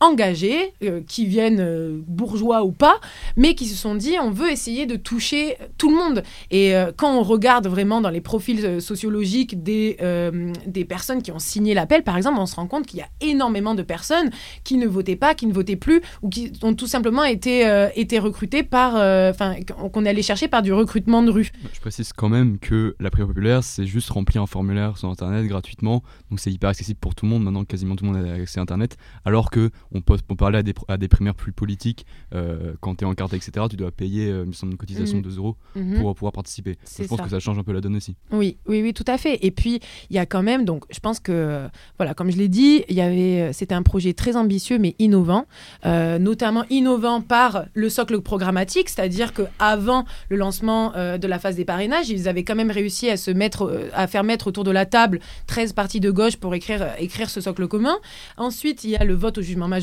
engagés, 0.00 0.72
euh, 0.82 1.00
qui 1.06 1.26
viennent 1.26 1.60
euh, 1.60 2.00
bourgeois 2.06 2.64
ou 2.64 2.72
pas, 2.72 2.98
mais 3.36 3.54
qui 3.54 3.66
se 3.66 3.76
sont 3.76 3.94
dit 3.94 4.14
on 4.20 4.30
veut 4.30 4.50
essayer 4.50 4.86
de 4.86 4.96
toucher 4.96 5.56
tout 5.78 5.90
le 5.90 5.96
monde. 5.96 6.22
Et 6.50 6.74
euh, 6.74 6.90
quand 6.96 7.16
on 7.16 7.22
regarde 7.22 7.66
vraiment 7.66 8.00
dans 8.00 8.10
les 8.10 8.20
profils 8.20 8.64
euh, 8.64 8.80
sociologiques 8.80 9.62
des, 9.62 9.96
euh, 10.00 10.52
des 10.66 10.84
personnes 10.84 11.22
qui 11.22 11.32
ont 11.32 11.38
signé 11.38 11.74
l'appel, 11.74 12.02
par 12.02 12.16
exemple, 12.16 12.38
on 12.40 12.46
se 12.46 12.56
rend 12.56 12.66
compte 12.66 12.86
qu'il 12.86 12.98
y 12.98 13.02
a 13.02 13.08
énormément 13.20 13.74
de 13.74 13.82
personnes 13.82 14.30
qui 14.64 14.76
ne 14.76 14.86
votaient 14.86 15.16
pas, 15.16 15.34
qui 15.34 15.46
ne 15.46 15.52
votaient 15.52 15.76
plus, 15.76 16.00
ou 16.22 16.28
qui 16.28 16.52
ont 16.62 16.74
tout 16.74 16.86
simplement 16.86 17.24
été, 17.24 17.66
euh, 17.66 17.88
été 17.94 18.18
recrutées 18.18 18.62
par, 18.62 18.96
euh, 18.96 19.30
enfin, 19.30 19.56
qu'on 19.92 20.06
allé 20.06 20.22
chercher 20.22 20.48
par 20.48 20.62
du 20.62 20.72
recrutement 20.72 21.22
de 21.22 21.30
rue. 21.30 21.52
Je 21.72 21.80
précise 21.80 22.12
quand 22.12 22.28
même 22.28 22.58
que 22.58 22.96
la 23.00 23.10
prière 23.10 23.28
populaire, 23.28 23.62
c'est 23.62 23.86
juste 23.86 24.10
remplir 24.10 24.42
un 24.42 24.46
formulaire 24.46 24.96
sur 24.96 25.08
Internet 25.08 25.46
gratuitement. 25.46 26.02
Donc 26.30 26.40
c'est 26.40 26.50
hyper 26.50 26.70
accessible 26.70 26.98
pour 26.98 27.14
tout 27.14 27.26
le 27.26 27.30
monde. 27.30 27.44
Maintenant, 27.44 27.64
quasiment 27.64 27.96
tout 27.96 28.04
le 28.04 28.12
monde 28.12 28.26
a 28.26 28.32
accès 28.32 28.60
à 28.60 28.62
Internet. 28.62 28.96
Alors 29.24 29.50
que 29.50 29.70
on 29.92 30.00
peut, 30.00 30.16
pour 30.26 30.36
parler 30.36 30.58
à 30.58 30.62
des, 30.62 30.74
à 30.88 30.96
des 30.96 31.08
primaires 31.08 31.34
plus 31.34 31.52
politiques, 31.52 32.06
euh, 32.34 32.74
quand 32.80 32.96
tu 32.96 33.04
es 33.04 33.06
en 33.06 33.14
carte, 33.14 33.34
etc., 33.34 33.66
tu 33.68 33.76
dois 33.76 33.90
payer, 33.90 34.28
euh, 34.30 34.44
une 34.62 34.76
cotisation 34.76 35.16
Mhm. 35.18 35.22
de 35.22 35.28
2 35.30 35.36
euros 35.38 35.56
Mhm. 35.74 35.98
pour 36.00 36.14
pouvoir 36.14 36.32
participer. 36.32 36.72
Donc, 36.74 36.80
je 37.02 37.04
pense 37.08 37.18
ça. 37.18 37.24
que 37.24 37.30
ça 37.30 37.40
change 37.40 37.58
un 37.58 37.62
peu 37.62 37.72
la 37.72 37.80
donne 37.80 37.96
aussi. 37.96 38.14
Oui, 38.32 38.58
oui, 38.66 38.82
oui, 38.82 38.92
tout 38.94 39.04
à 39.06 39.18
fait. 39.18 39.38
Et 39.44 39.50
puis, 39.50 39.80
il 40.10 40.16
y 40.16 40.18
a 40.18 40.26
quand 40.26 40.42
même, 40.42 40.64
donc, 40.64 40.84
je 40.90 41.00
pense 41.00 41.18
que, 41.20 41.66
voilà, 41.98 42.14
comme 42.14 42.30
je 42.30 42.36
l'ai 42.36 42.48
dit, 42.48 42.84
il 42.88 42.94
y 42.94 43.00
avait, 43.00 43.40
euh, 43.40 43.52
c'était 43.52 43.74
un 43.74 43.82
projet 43.82 44.12
très 44.12 44.36
ambitieux, 44.36 44.78
mais 44.78 44.94
innovant, 44.98 45.46
euh, 45.86 46.18
notamment 46.18 46.64
innovant 46.70 47.20
par 47.20 47.64
le 47.74 47.88
socle 47.88 48.20
programmatique, 48.20 48.88
c'est-à-dire 48.88 49.32
que 49.32 49.42
avant 49.58 50.04
le 50.28 50.36
lancement 50.36 50.90
de 50.90 51.26
la 51.26 51.38
phase 51.38 51.56
des 51.56 51.64
parrainages, 51.64 52.08
ils 52.10 52.28
avaient 52.28 52.44
quand 52.44 52.54
même 52.54 52.70
réussi 52.70 53.08
à 53.10 53.16
se 53.16 53.30
mettre, 53.30 53.88
à 53.94 54.06
faire 54.06 54.24
mettre 54.24 54.46
autour 54.46 54.64
de 54.64 54.70
la 54.70 54.86
table 54.86 55.20
13 55.46 55.72
partis 55.72 56.00
de 56.00 56.10
gauche 56.10 56.36
pour 56.36 56.54
écrire, 56.54 56.90
écrire 56.98 57.30
ce 57.30 57.40
socle 57.40 57.66
commun. 57.68 57.96
Ensuite, 58.36 58.84
il 58.84 58.90
y 58.90 58.96
a 58.96 59.04
le 59.04 59.14
vote 59.14 59.38
au 59.38 59.42
jugement 59.42 59.68
majoritaire, 59.68 59.79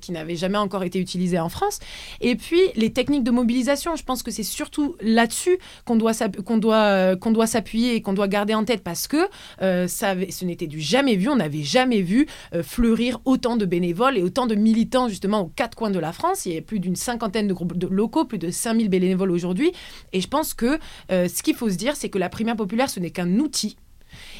qui 0.00 0.12
n'avait 0.12 0.36
jamais 0.36 0.58
encore 0.58 0.82
été 0.82 0.98
utilisé 0.98 1.38
en 1.38 1.48
France. 1.48 1.78
Et 2.20 2.36
puis, 2.36 2.60
les 2.74 2.92
techniques 2.92 3.24
de 3.24 3.30
mobilisation. 3.30 3.96
Je 3.96 4.02
pense 4.02 4.22
que 4.22 4.30
c'est 4.30 4.42
surtout 4.42 4.96
là-dessus 5.00 5.58
qu'on 5.84 5.96
doit, 5.96 6.12
qu'on 6.44 6.58
doit, 6.58 6.76
euh, 6.76 7.16
qu'on 7.16 7.30
doit 7.30 7.46
s'appuyer 7.46 7.94
et 7.94 8.02
qu'on 8.02 8.12
doit 8.12 8.28
garder 8.28 8.54
en 8.54 8.64
tête 8.64 8.82
parce 8.82 9.06
que 9.06 9.28
euh, 9.62 9.86
ça 9.86 10.14
ce 10.30 10.44
n'était 10.44 10.66
du 10.66 10.80
jamais 10.80 11.16
vu. 11.16 11.28
On 11.28 11.36
n'avait 11.36 11.62
jamais 11.62 12.00
vu 12.00 12.26
euh, 12.54 12.62
fleurir 12.62 13.20
autant 13.24 13.56
de 13.56 13.64
bénévoles 13.64 14.18
et 14.18 14.22
autant 14.22 14.46
de 14.46 14.54
militants 14.54 15.08
justement 15.08 15.40
aux 15.40 15.46
quatre 15.54 15.76
coins 15.76 15.90
de 15.90 15.98
la 15.98 16.12
France. 16.12 16.46
Il 16.46 16.54
y 16.54 16.58
a 16.58 16.62
plus 16.62 16.80
d'une 16.80 16.96
cinquantaine 16.96 17.48
de 17.48 17.52
groupes 17.52 17.74
locaux, 17.90 18.24
plus 18.24 18.38
de 18.38 18.50
5000 18.50 18.88
bénévoles 18.88 19.30
aujourd'hui. 19.30 19.72
Et 20.12 20.20
je 20.20 20.28
pense 20.28 20.54
que 20.54 20.78
ce 21.10 21.42
qu'il 21.42 21.54
faut 21.54 21.70
se 21.70 21.76
dire, 21.76 21.96
c'est 21.96 22.08
que 22.08 22.18
la 22.18 22.28
primaire 22.28 22.56
populaire, 22.56 22.90
ce 22.90 23.00
n'est 23.00 23.10
qu'un 23.10 23.38
outil. 23.38 23.76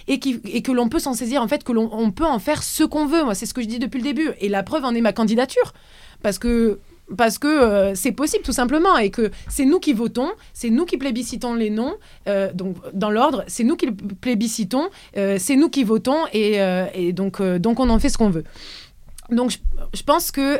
Et, 0.08 0.18
que 0.18 0.72
l'on 0.72 0.88
peut 0.88 0.98
s'en 0.98 1.14
saisir, 1.14 1.42
en 1.42 1.48
fait, 1.48 1.64
que 1.64 1.72
l'on 1.72 1.88
on 1.92 2.10
peut 2.10 2.26
en 2.26 2.38
faire 2.38 2.62
ce 2.62 2.84
qu'on 2.84 3.06
veut. 3.06 3.24
Moi, 3.24 3.34
c'est 3.34 3.46
ce 3.46 3.54
que 3.54 3.62
je 3.62 3.66
dis 3.66 3.78
depuis 3.78 3.98
le 3.98 4.04
début. 4.04 4.30
Et 4.40 4.48
la 4.48 4.62
preuve 4.62 4.84
en 4.84 4.94
est 4.94 5.00
ma 5.00 5.12
candidature. 5.12 5.72
Parce 6.22 6.38
que 6.38 6.78
parce 7.16 7.38
que 7.38 7.46
euh, 7.46 7.94
c'est 7.94 8.12
possible 8.12 8.44
tout 8.44 8.52
simplement 8.52 8.96
et 8.98 9.10
que 9.10 9.30
c'est 9.48 9.64
nous 9.64 9.78
qui 9.78 9.92
votons, 9.92 10.30
c'est 10.52 10.70
nous 10.70 10.84
qui 10.84 10.96
plébiscitons 10.96 11.54
les 11.54 11.70
noms, 11.70 11.94
euh, 12.26 12.52
donc 12.52 12.76
dans 12.94 13.10
l'ordre, 13.10 13.44
c'est 13.46 13.64
nous 13.64 13.76
qui 13.76 13.90
plébiscitons, 13.92 14.88
euh, 15.16 15.36
c'est 15.38 15.56
nous 15.56 15.68
qui 15.68 15.84
votons 15.84 16.24
et, 16.32 17.12
donc, 17.12 17.40
donc 17.42 17.80
on 17.80 17.88
en 17.90 17.98
fait 17.98 18.08
ce 18.08 18.18
qu'on 18.18 18.30
veut. 18.30 18.44
Donc 19.30 19.50
je, 19.92 20.02
pense 20.04 20.30
que 20.30 20.58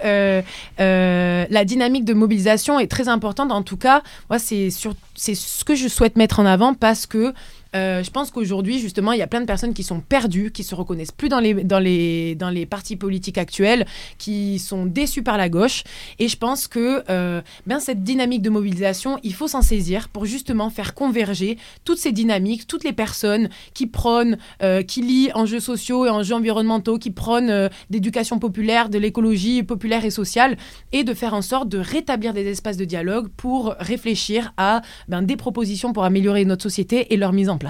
la 0.79 1.65
dynamique 1.65 2.05
de 2.05 2.15
mobilisation 2.15 2.81
est 2.81 2.91
très 2.91 3.09
importante. 3.09 3.53
En 3.53 3.63
tout 3.63 3.77
cas, 3.77 4.03
moi 4.29 4.39
c'est 4.39 4.69
c'est 5.15 5.35
ce 5.35 5.65
que 5.65 5.75
je 5.75 5.89
souhaite 5.89 6.17
mettre 6.17 6.41
en 6.41 6.47
avant 6.47 6.75
parce 6.75 7.07
que 7.07 7.33
euh, 7.77 8.03
je 8.03 8.11
pense 8.11 8.31
qu'aujourd'hui, 8.31 8.79
justement, 8.79 9.13
il 9.13 9.19
y 9.19 9.23
a 9.23 9.27
plein 9.27 9.41
de 9.41 9.47
personnes 9.47 9.75
qui 9.75 9.83
sont 9.83 10.01
perdues, 10.01 10.51
qui 10.51 10.65
se 10.65 10.75
reconnaissent 10.75 11.13
plus 11.13 11.29
dans 11.29 11.41
les, 11.41 11.55
dans 11.55 11.79
les, 11.79 12.35
dans 12.35 12.51
les 12.51 12.67
partis 12.67 12.97
politiques 12.97 13.39
actuels, 13.39 13.87
qui 14.19 14.59
sont 14.59 14.87
déçus 14.87 15.23
par 15.23 15.37
la 15.37 15.49
gauche. 15.49 15.85
Et 16.19 16.29
je 16.29 16.37
pense 16.37 16.69
que 16.69 17.05
euh, 17.11 17.43
ben, 17.67 17.79
cette 17.81 18.03
dynamique 18.03 18.43
de 18.43 18.51
mobilisation, 18.51 19.19
il 19.23 19.35
faut 19.35 19.49
s'en 19.49 19.63
saisir 19.63 20.09
pour 20.09 20.25
justement 20.25 20.71
faire 20.71 20.95
converger 20.95 21.59
toutes 21.85 21.99
ces 21.99 22.13
dynamiques, 22.13 22.67
toutes 22.67 22.85
les 22.85 22.93
personnes 22.93 23.49
qui 23.75 23.87
prônent, 23.87 24.39
euh, 24.63 24.83
qui 24.83 25.03
lient 25.03 25.31
enjeux 25.35 25.61
sociaux 25.61 26.07
et 26.07 26.11
enjeux 26.11 26.35
environnementaux, 26.35 26.99
qui 26.99 27.11
prônent 27.11 27.69
d'éducation 27.91 28.39
populaire, 28.39 28.89
de 28.89 28.99
l'écologie 28.99 29.63
populaire 29.63 30.05
et 30.05 30.11
sociale, 30.11 30.57
et 30.93 31.05
de 31.05 31.15
faire 31.15 31.35
en 31.35 31.43
sorte 31.43 31.69
de 31.69 31.79
rétablir 31.79 32.33
des 32.33 32.47
espaces 32.47 32.77
de 32.77 32.85
dialogue 32.85 33.29
pour 33.37 33.75
réfléchir 33.79 34.53
à 34.57 34.83
ben, 35.09 35.23
des 35.23 35.37
propositions 35.37 35.93
pour 35.93 36.05
améliorer 36.05 36.45
notre 36.45 36.63
société 36.63 37.13
et 37.13 37.17
leur 37.17 37.33
mise 37.33 37.49
en 37.49 37.59
place. 37.59 37.66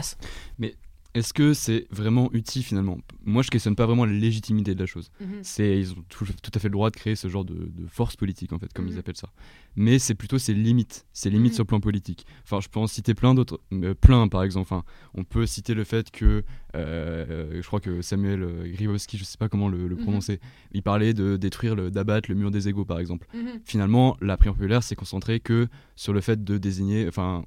Est-ce 1.15 1.33
que 1.33 1.55
c'est 1.55 1.87
vraiment 1.91 2.29
utile 2.35 2.63
finalement? 2.63 2.99
Moi, 3.25 3.43
je 3.43 3.49
questionne 3.49 3.75
pas 3.75 3.87
vraiment 3.87 4.05
la 4.05 4.13
légitimité 4.13 4.75
de 4.75 4.81
la 4.81 4.85
chose. 4.85 5.11
Mhm. 5.19 5.39
C'est, 5.43 5.79
ils 5.81 5.93
ont 5.93 6.05
tout, 6.11 6.27
tout 6.43 6.51
à 6.55 6.59
fait 6.59 6.69
le 6.69 6.73
droit 6.73 6.91
de 6.91 6.97
créer 6.97 7.17
ce 7.17 7.29
genre 7.29 7.47
de, 7.47 7.55
de 7.55 7.87
force 7.87 8.17
politique, 8.17 8.53
en 8.53 8.59
fait, 8.59 8.71
comme 8.75 8.85
Mhm. 8.85 8.93
ils 8.93 8.99
appellent 8.99 9.17
ça. 9.17 9.33
Mais 9.77 9.99
c'est 9.99 10.15
plutôt 10.15 10.37
ses 10.39 10.53
limites, 10.53 11.07
ses 11.15 11.31
limites 11.31 11.53
Mhm. 11.53 11.55
sur 11.55 11.63
le 11.63 11.69
plan 11.69 11.81
politique. 11.81 12.27
Enfin, 12.45 12.61
je 12.61 12.69
peux 12.69 12.81
en 12.81 12.87
citer 12.87 13.15
plein 13.15 13.35
d'autres, 13.35 13.63
euh, 13.73 13.95
plein 13.95 14.29
par 14.29 14.43
exemple. 14.43 14.65
Enfin, 14.71 14.85
on 15.15 15.25
peut 15.25 15.47
citer 15.47 15.73
le 15.73 15.85
fait 15.85 16.11
que, 16.11 16.45
euh, 16.75 17.61
je 17.63 17.67
crois 17.67 17.81
que 17.81 18.03
Samuel 18.03 18.43
euh, 18.43 18.71
Gribowski, 18.71 19.17
je 19.17 19.25
sais 19.25 19.39
pas 19.39 19.49
comment 19.49 19.69
le, 19.71 19.89
le 19.89 19.97
Mhm. 19.97 20.03
prononcer, 20.03 20.39
il 20.73 20.83
parlait 20.83 21.15
de 21.15 21.39
détruire, 21.39 21.77
d'abattre 21.91 22.29
le 22.31 22.35
mur 22.37 22.51
des 22.51 22.69
égaux, 22.69 22.85
par 22.85 22.99
exemple. 22.99 23.27
Mhm. 23.35 23.61
Finalement, 23.65 24.19
la 24.21 24.37
primaire 24.37 24.55
populaire 24.55 24.83
s'est 24.83 24.97
concentrée 24.97 25.41
que 25.41 25.69
sur 25.95 26.13
le 26.13 26.21
fait 26.21 26.45
de 26.45 26.59
désigner, 26.59 27.09
enfin, 27.09 27.47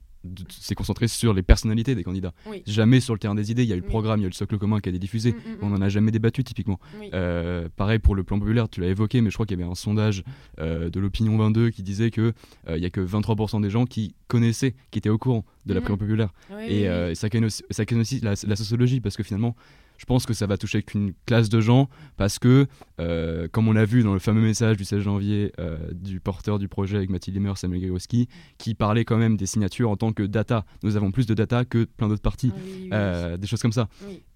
s'est 0.50 0.76
concentrée 0.76 1.08
sur 1.08 1.34
les 1.34 1.42
personnalités 1.44 1.96
des 1.96 2.04
candidats. 2.04 2.34
Oui. 2.46 2.62
Jamais 2.68 3.00
sur 3.00 3.14
le 3.14 3.20
terrain 3.20 3.36
des 3.36 3.52
idées. 3.52 3.64
Il 3.64 3.70
y 3.70 3.74
a 3.74 3.76
eu 3.76 3.80
le 3.80 3.86
Oui. 3.86 3.90
programme, 3.90 4.20
il 4.20 4.24
y 4.24 4.26
a 4.26 4.28
eu 4.28 4.32
le 4.32 4.36
socle 4.36 4.58
commun 4.58 4.80
qui 4.80 4.90
a 4.90 4.92
été 4.92 5.00
diffusé. 5.00 5.32
Mhm, 5.32 5.38
mhm, 5.38 5.58
On 5.62 5.70
n'en 5.70 5.82
a 5.82 5.90
jamais 5.90 6.12
débattu 6.12 6.44
typiquement. 6.44 6.80
Oui. 7.00 7.10
Euh, 7.14 7.70
pareil 7.76 8.00
pour 8.00 8.16
le 8.16 8.24
plan 8.24 8.38
populaire, 8.40 8.68
tu 8.70 8.82
l'as 8.82 8.88
évoqué, 8.88 9.22
mais 9.22 9.30
je 9.30 9.36
crois 9.36 9.46
qu'il 9.46 9.58
y 9.58 9.62
avait 9.64 9.70
un 9.72 9.76
sondage 9.76 10.24
euh, 10.60 10.90
de 10.90 11.00
l'opinion 11.00 11.38
22 11.38 11.70
qui 11.70 11.84
disait 11.84 12.12
que 12.12 12.34
euh, 12.68 12.78
il 12.78 12.84
y 12.84 12.86
a 12.86 12.90
que 12.90 13.00
23% 13.02 13.62
des 13.62 13.70
gens 13.70 13.86
qui 13.86 14.14
connaissaient, 14.28 14.76
qui 14.92 15.00
étaient 15.00 15.10
au 15.10 15.18
courant 15.18 15.46
de 15.66 15.74
la 15.74 15.80
Mhm. 15.80 15.84
primaire 15.86 16.00
populaire. 16.00 16.30
Et 16.68 16.88
euh, 16.90 17.16
ça 17.16 17.30
questionne 17.30 17.46
aussi, 17.46 17.64
ça 17.70 17.84
aussi 18.00 18.20
la, 18.22 18.34
la 18.48 18.56
sociologie 18.56 19.00
parce 19.00 19.16
que 19.16 19.24
finalement, 19.24 19.56
je 20.00 20.06
pense 20.06 20.26
que 20.26 20.34
ça 20.34 20.48
va 20.48 20.58
toucher 20.58 20.82
qu'une 20.82 21.14
classe 21.28 21.50
de 21.50 21.60
gens 21.62 21.90
parce 22.18 22.40
que, 22.40 22.66
euh, 23.00 23.48
comme 23.52 23.68
on 23.68 23.74
l'a 23.74 23.86
vu 23.86 24.02
dans 24.02 24.14
le 24.14 24.20
fameux 24.20 24.42
message 24.42 24.78
du 24.78 24.84
16 24.86 25.02
janvier 25.02 25.52
euh, 25.60 25.78
du 25.94 26.20
porteur 26.20 26.58
du 26.58 26.68
projet 26.68 26.98
avec 26.98 27.10
Mathilde 27.12 27.36
Lemmer, 27.38 27.54
Samuel 27.56 27.82
Grigowski, 27.82 28.28
qui 28.58 28.74
parlait 28.74 29.06
quand 29.06 29.18
même 29.18 29.38
des 29.38 29.46
signatures 29.46 29.90
en 29.92 29.98
tant 29.98 30.12
que 30.14 30.24
data. 30.24 30.66
Nous 30.84 30.96
avons 30.96 31.12
plus 31.12 31.26
de 31.28 31.34
data 31.36 31.66
que 31.66 31.84
plein 31.84 32.08
d'autres 32.08 32.22
partis. 32.24 32.52
Oui, 32.56 32.64
oui. 32.84 32.90
Euh, 32.94 33.38
des 33.38 33.46
choses 33.46 33.62
comme 33.62 33.74
ça. 33.74 33.90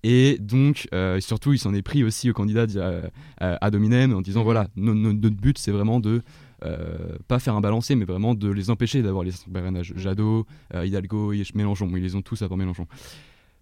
Et 0.04 0.38
donc, 0.39 0.88
surtout, 1.21 1.54
il 1.54 1.58
s'en 1.60 1.73
est 1.73 1.82
pris 1.82 2.04
aussi 2.04 2.30
au 2.30 2.34
candidat 2.34 2.65
euh, 2.76 3.02
euh, 3.41 3.58
ad 3.62 3.73
hominem 3.73 4.13
en 4.13 4.21
disant 4.21 4.41
Mhm. 4.41 4.43
voilà, 4.43 4.67
no- 4.76 4.93
no- 4.93 5.13
notre 5.13 5.36
but, 5.38 5.58
c'est 5.58 5.71
vraiment 5.71 5.99
de 6.02 6.21
euh, 6.65 7.17
pas 7.28 7.39
faire 7.39 7.56
un 7.56 7.62
balancier, 7.62 7.95
mais 7.95 8.06
vraiment 8.06 8.36
de 8.36 8.49
les 8.49 8.69
empêcher 8.69 9.02
d'avoir 9.02 9.23
les 9.26 9.32
parrainages. 9.52 9.91
Mhm. 9.93 9.99
Jadot, 9.99 10.45
euh, 10.73 10.86
Hidalgo 10.86 11.34
Mélenchon. 11.56 11.89
Ils 11.95 12.02
les 12.04 12.15
ont 12.15 12.21
tous 12.21 12.41
à 12.41 12.47
part 12.47 12.58
Mélenchon. 12.58 12.88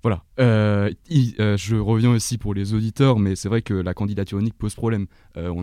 Voilà. 0.04 0.24
Euh, 0.40 0.92
euh, 1.40 1.58
je 1.58 1.76
reviens 1.76 2.10
aussi 2.10 2.40
pour 2.40 2.56
les 2.56 2.74
auditeurs, 2.74 3.20
mais 3.20 3.36
c'est 3.36 3.50
vrai 3.50 3.62
que 3.62 3.74
la 3.74 3.94
candidature 3.94 4.40
unique 4.40 4.58
pose 4.58 4.74
problème. 4.74 5.06
Euh, 5.38 5.50
on 5.50 5.62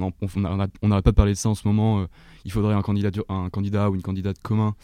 n'arrête 0.89 1.05
pas 1.05 1.11
de 1.11 1.17
parler 1.17 1.33
de 1.33 1.39
ça 1.39 1.49
en 1.49 1.55
ce 1.57 1.67
moment. 1.67 2.07
il 2.45 2.53
faudrait 2.53 2.75
un, 2.75 2.83
candidat 2.83 3.91
ou 3.91 3.95
une 3.95 4.03
candidate 4.03 4.39
commun 4.41 4.77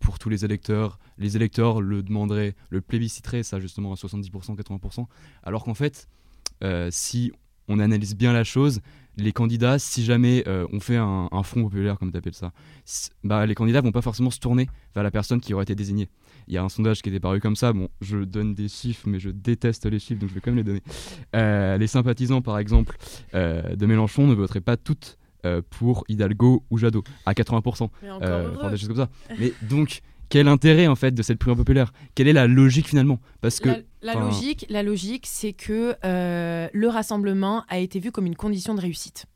pour 0.00 0.18
tous 0.18 0.28
les 0.28 0.44
électeurs. 0.44 0.98
Les 1.16 1.36
électeurs 1.36 1.80
le 1.80 2.02
demanderaient, 2.02 2.54
le 2.68 2.80
plébisciteraient, 2.80 3.42
ça 3.42 3.58
justement 3.58 3.92
à 3.92 3.94
70%, 3.94 4.54
80%. 4.54 5.06
Alors 5.42 5.64
qu'en 5.64 5.74
fait, 5.74 6.08
si 6.90 7.32
on 7.68 7.78
analyse 7.78 8.14
bien 8.14 8.34
la 8.34 8.44
chose, 8.44 8.80
les 9.16 9.32
candidats, 9.32 9.78
si 9.78 10.04
jamais 10.04 10.44
on 10.46 10.80
fait 10.80 10.98
un, 10.98 11.28
un 11.32 11.42
front 11.42 11.62
populaire, 11.62 11.98
comme 11.98 12.12
tu 12.12 12.18
appelles 12.18 12.34
ça, 12.34 12.52
bah, 13.22 13.46
les 13.46 13.54
candidats 13.54 13.80
vont 13.80 13.92
pas 13.92 14.02
forcément 14.02 14.30
se 14.30 14.40
tourner 14.40 14.68
vers 14.94 15.04
la 15.04 15.10
personne 15.10 15.40
qui 15.40 15.54
aurait 15.54 15.62
été 15.62 15.74
désignée. 15.74 16.10
Il 16.48 16.54
y 16.54 16.58
a 16.58 16.62
un 16.62 16.68
sondage 16.68 17.02
qui 17.02 17.08
était 17.08 17.20
paru 17.20 17.40
comme 17.40 17.56
ça. 17.56 17.72
Bon, 17.72 17.88
je 18.00 18.18
donne 18.18 18.54
des 18.54 18.68
chiffres, 18.68 19.08
mais 19.08 19.18
je 19.18 19.30
déteste 19.30 19.86
les 19.86 19.98
chiffres, 19.98 20.20
donc 20.20 20.28
je 20.30 20.34
vais 20.34 20.40
quand 20.40 20.50
même 20.50 20.58
les 20.58 20.64
donner. 20.64 20.82
Euh, 21.34 21.76
les 21.78 21.86
sympathisants, 21.86 22.42
par 22.42 22.58
exemple, 22.58 22.96
euh, 23.34 23.74
de 23.76 23.86
Mélenchon 23.86 24.26
ne 24.26 24.34
voteraient 24.34 24.60
pas 24.60 24.76
toutes 24.76 25.18
euh, 25.46 25.60
pour 25.70 26.04
Hidalgo 26.08 26.64
ou 26.70 26.78
Jadot, 26.78 27.04
à 27.26 27.32
80%. 27.34 27.88
Mais 28.02 28.10
encore 28.10 28.28
Euh, 28.28 28.44
heureux. 28.48 28.56
enfin, 28.58 28.70
des 28.70 28.76
choses 28.76 28.88
comme 28.88 28.96
ça. 28.96 29.10
Mais 29.38 29.52
donc, 29.62 30.00
quel 30.30 30.48
intérêt 30.48 30.86
en 30.86 30.94
fait 30.96 31.12
de 31.12 31.22
cette 31.22 31.38
primaire 31.38 31.56
populaire? 31.56 31.92
Quelle 32.14 32.28
est 32.28 32.32
la 32.32 32.46
logique 32.46 32.88
finalement? 32.88 33.20
Parce 33.40 33.60
que 33.60 33.68
La, 34.02 34.14
logique, 34.14 34.66
la 34.70 34.82
logique, 34.82 35.26
c'est 35.26 35.52
que 35.52 35.94
le 36.02 36.86
rassemblement 36.88 37.64
a 37.68 37.78
été 37.78 38.00
vu 38.00 38.10
comme 38.12 38.26
une 38.26 38.36
condition 38.36 38.74
de 38.74 38.80
réussite. 38.80 39.26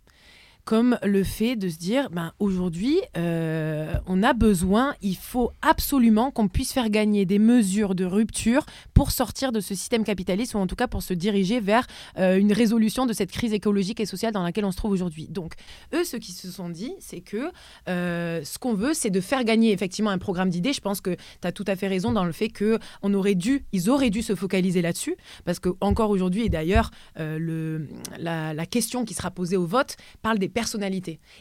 Comme 0.68 0.98
le 1.02 1.24
fait 1.24 1.56
de 1.56 1.70
se 1.70 1.78
dire, 1.78 2.10
ben, 2.10 2.34
aujourd'hui, 2.38 3.00
euh, 3.16 3.94
on 4.06 4.22
a 4.22 4.34
besoin, 4.34 4.94
il 5.00 5.16
faut 5.16 5.50
absolument 5.62 6.30
qu'on 6.30 6.46
puisse 6.46 6.74
faire 6.74 6.90
gagner 6.90 7.24
des 7.24 7.38
mesures 7.38 7.94
de 7.94 8.04
rupture 8.04 8.66
pour 8.92 9.10
sortir 9.10 9.50
de 9.50 9.60
ce 9.60 9.74
système 9.74 10.04
capitaliste, 10.04 10.52
ou 10.52 10.58
en 10.58 10.66
tout 10.66 10.76
cas 10.76 10.86
pour 10.86 11.02
se 11.02 11.14
diriger 11.14 11.60
vers 11.60 11.86
euh, 12.18 12.36
une 12.36 12.52
résolution 12.52 13.06
de 13.06 13.14
cette 13.14 13.32
crise 13.32 13.54
écologique 13.54 13.98
et 13.98 14.04
sociale 14.04 14.34
dans 14.34 14.42
laquelle 14.42 14.66
on 14.66 14.70
se 14.70 14.76
trouve 14.76 14.90
aujourd'hui. 14.90 15.26
Donc, 15.28 15.54
eux, 15.94 16.04
ce 16.04 16.18
qu'ils 16.18 16.34
se 16.34 16.50
sont 16.50 16.68
dit, 16.68 16.92
c'est 17.00 17.20
que 17.20 17.50
euh, 17.88 18.44
ce 18.44 18.58
qu'on 18.58 18.74
veut, 18.74 18.92
c'est 18.92 19.08
de 19.08 19.22
faire 19.22 19.44
gagner 19.44 19.72
effectivement 19.72 20.10
un 20.10 20.18
programme 20.18 20.50
d'idées. 20.50 20.74
Je 20.74 20.82
pense 20.82 21.00
que 21.00 21.16
tu 21.40 21.48
as 21.48 21.52
tout 21.52 21.64
à 21.66 21.76
fait 21.76 21.88
raison 21.88 22.12
dans 22.12 22.24
le 22.24 22.32
fait 22.32 22.50
que 22.50 22.78
aurait 23.02 23.36
dû, 23.36 23.64
ils 23.72 23.88
auraient 23.88 24.10
dû 24.10 24.20
se 24.20 24.34
focaliser 24.34 24.82
là-dessus, 24.82 25.16
parce 25.46 25.60
que 25.60 25.70
encore 25.80 26.10
aujourd'hui, 26.10 26.44
et 26.44 26.50
d'ailleurs, 26.50 26.90
le, 27.16 27.88
la, 28.18 28.52
la 28.52 28.66
question 28.66 29.06
qui 29.06 29.14
sera 29.14 29.30
posée 29.30 29.56
au 29.56 29.64
vote 29.64 29.96
parle 30.20 30.38
des 30.38 30.57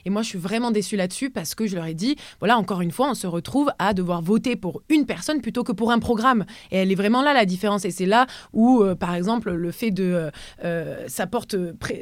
Et 0.05 0.09
moi, 0.09 0.21
je 0.21 0.29
suis 0.29 0.37
vraiment 0.37 0.71
déçue 0.71 0.95
là-dessus 0.95 1.29
parce 1.29 1.55
que 1.55 1.67
je 1.67 1.75
leur 1.75 1.85
ai 1.85 1.93
dit, 1.93 2.15
voilà, 2.39 2.57
encore 2.57 2.81
une 2.81 2.91
fois, 2.91 3.09
on 3.09 3.13
se 3.13 3.27
retrouve 3.27 3.71
à 3.79 3.93
devoir 3.93 4.21
voter 4.21 4.55
pour 4.55 4.81
une 4.89 5.05
personne 5.05 5.41
plutôt 5.41 5.63
que 5.63 5.71
pour 5.71 5.91
un 5.91 5.99
programme. 5.99 6.45
Et 6.71 6.77
elle 6.77 6.91
est 6.91 6.95
vraiment 6.95 7.21
là 7.21 7.33
la 7.33 7.45
différence. 7.45 7.85
Et 7.85 7.91
c'est 7.91 8.05
là 8.05 8.27
où, 8.53 8.81
euh, 8.81 8.95
par 8.95 9.15
exemple, 9.15 9.51
le 9.51 9.71
fait 9.71 9.91
de, 9.91 10.03
euh, 10.03 10.31
euh, 10.63 11.03
ça 11.07 11.27
porte, 11.27 11.55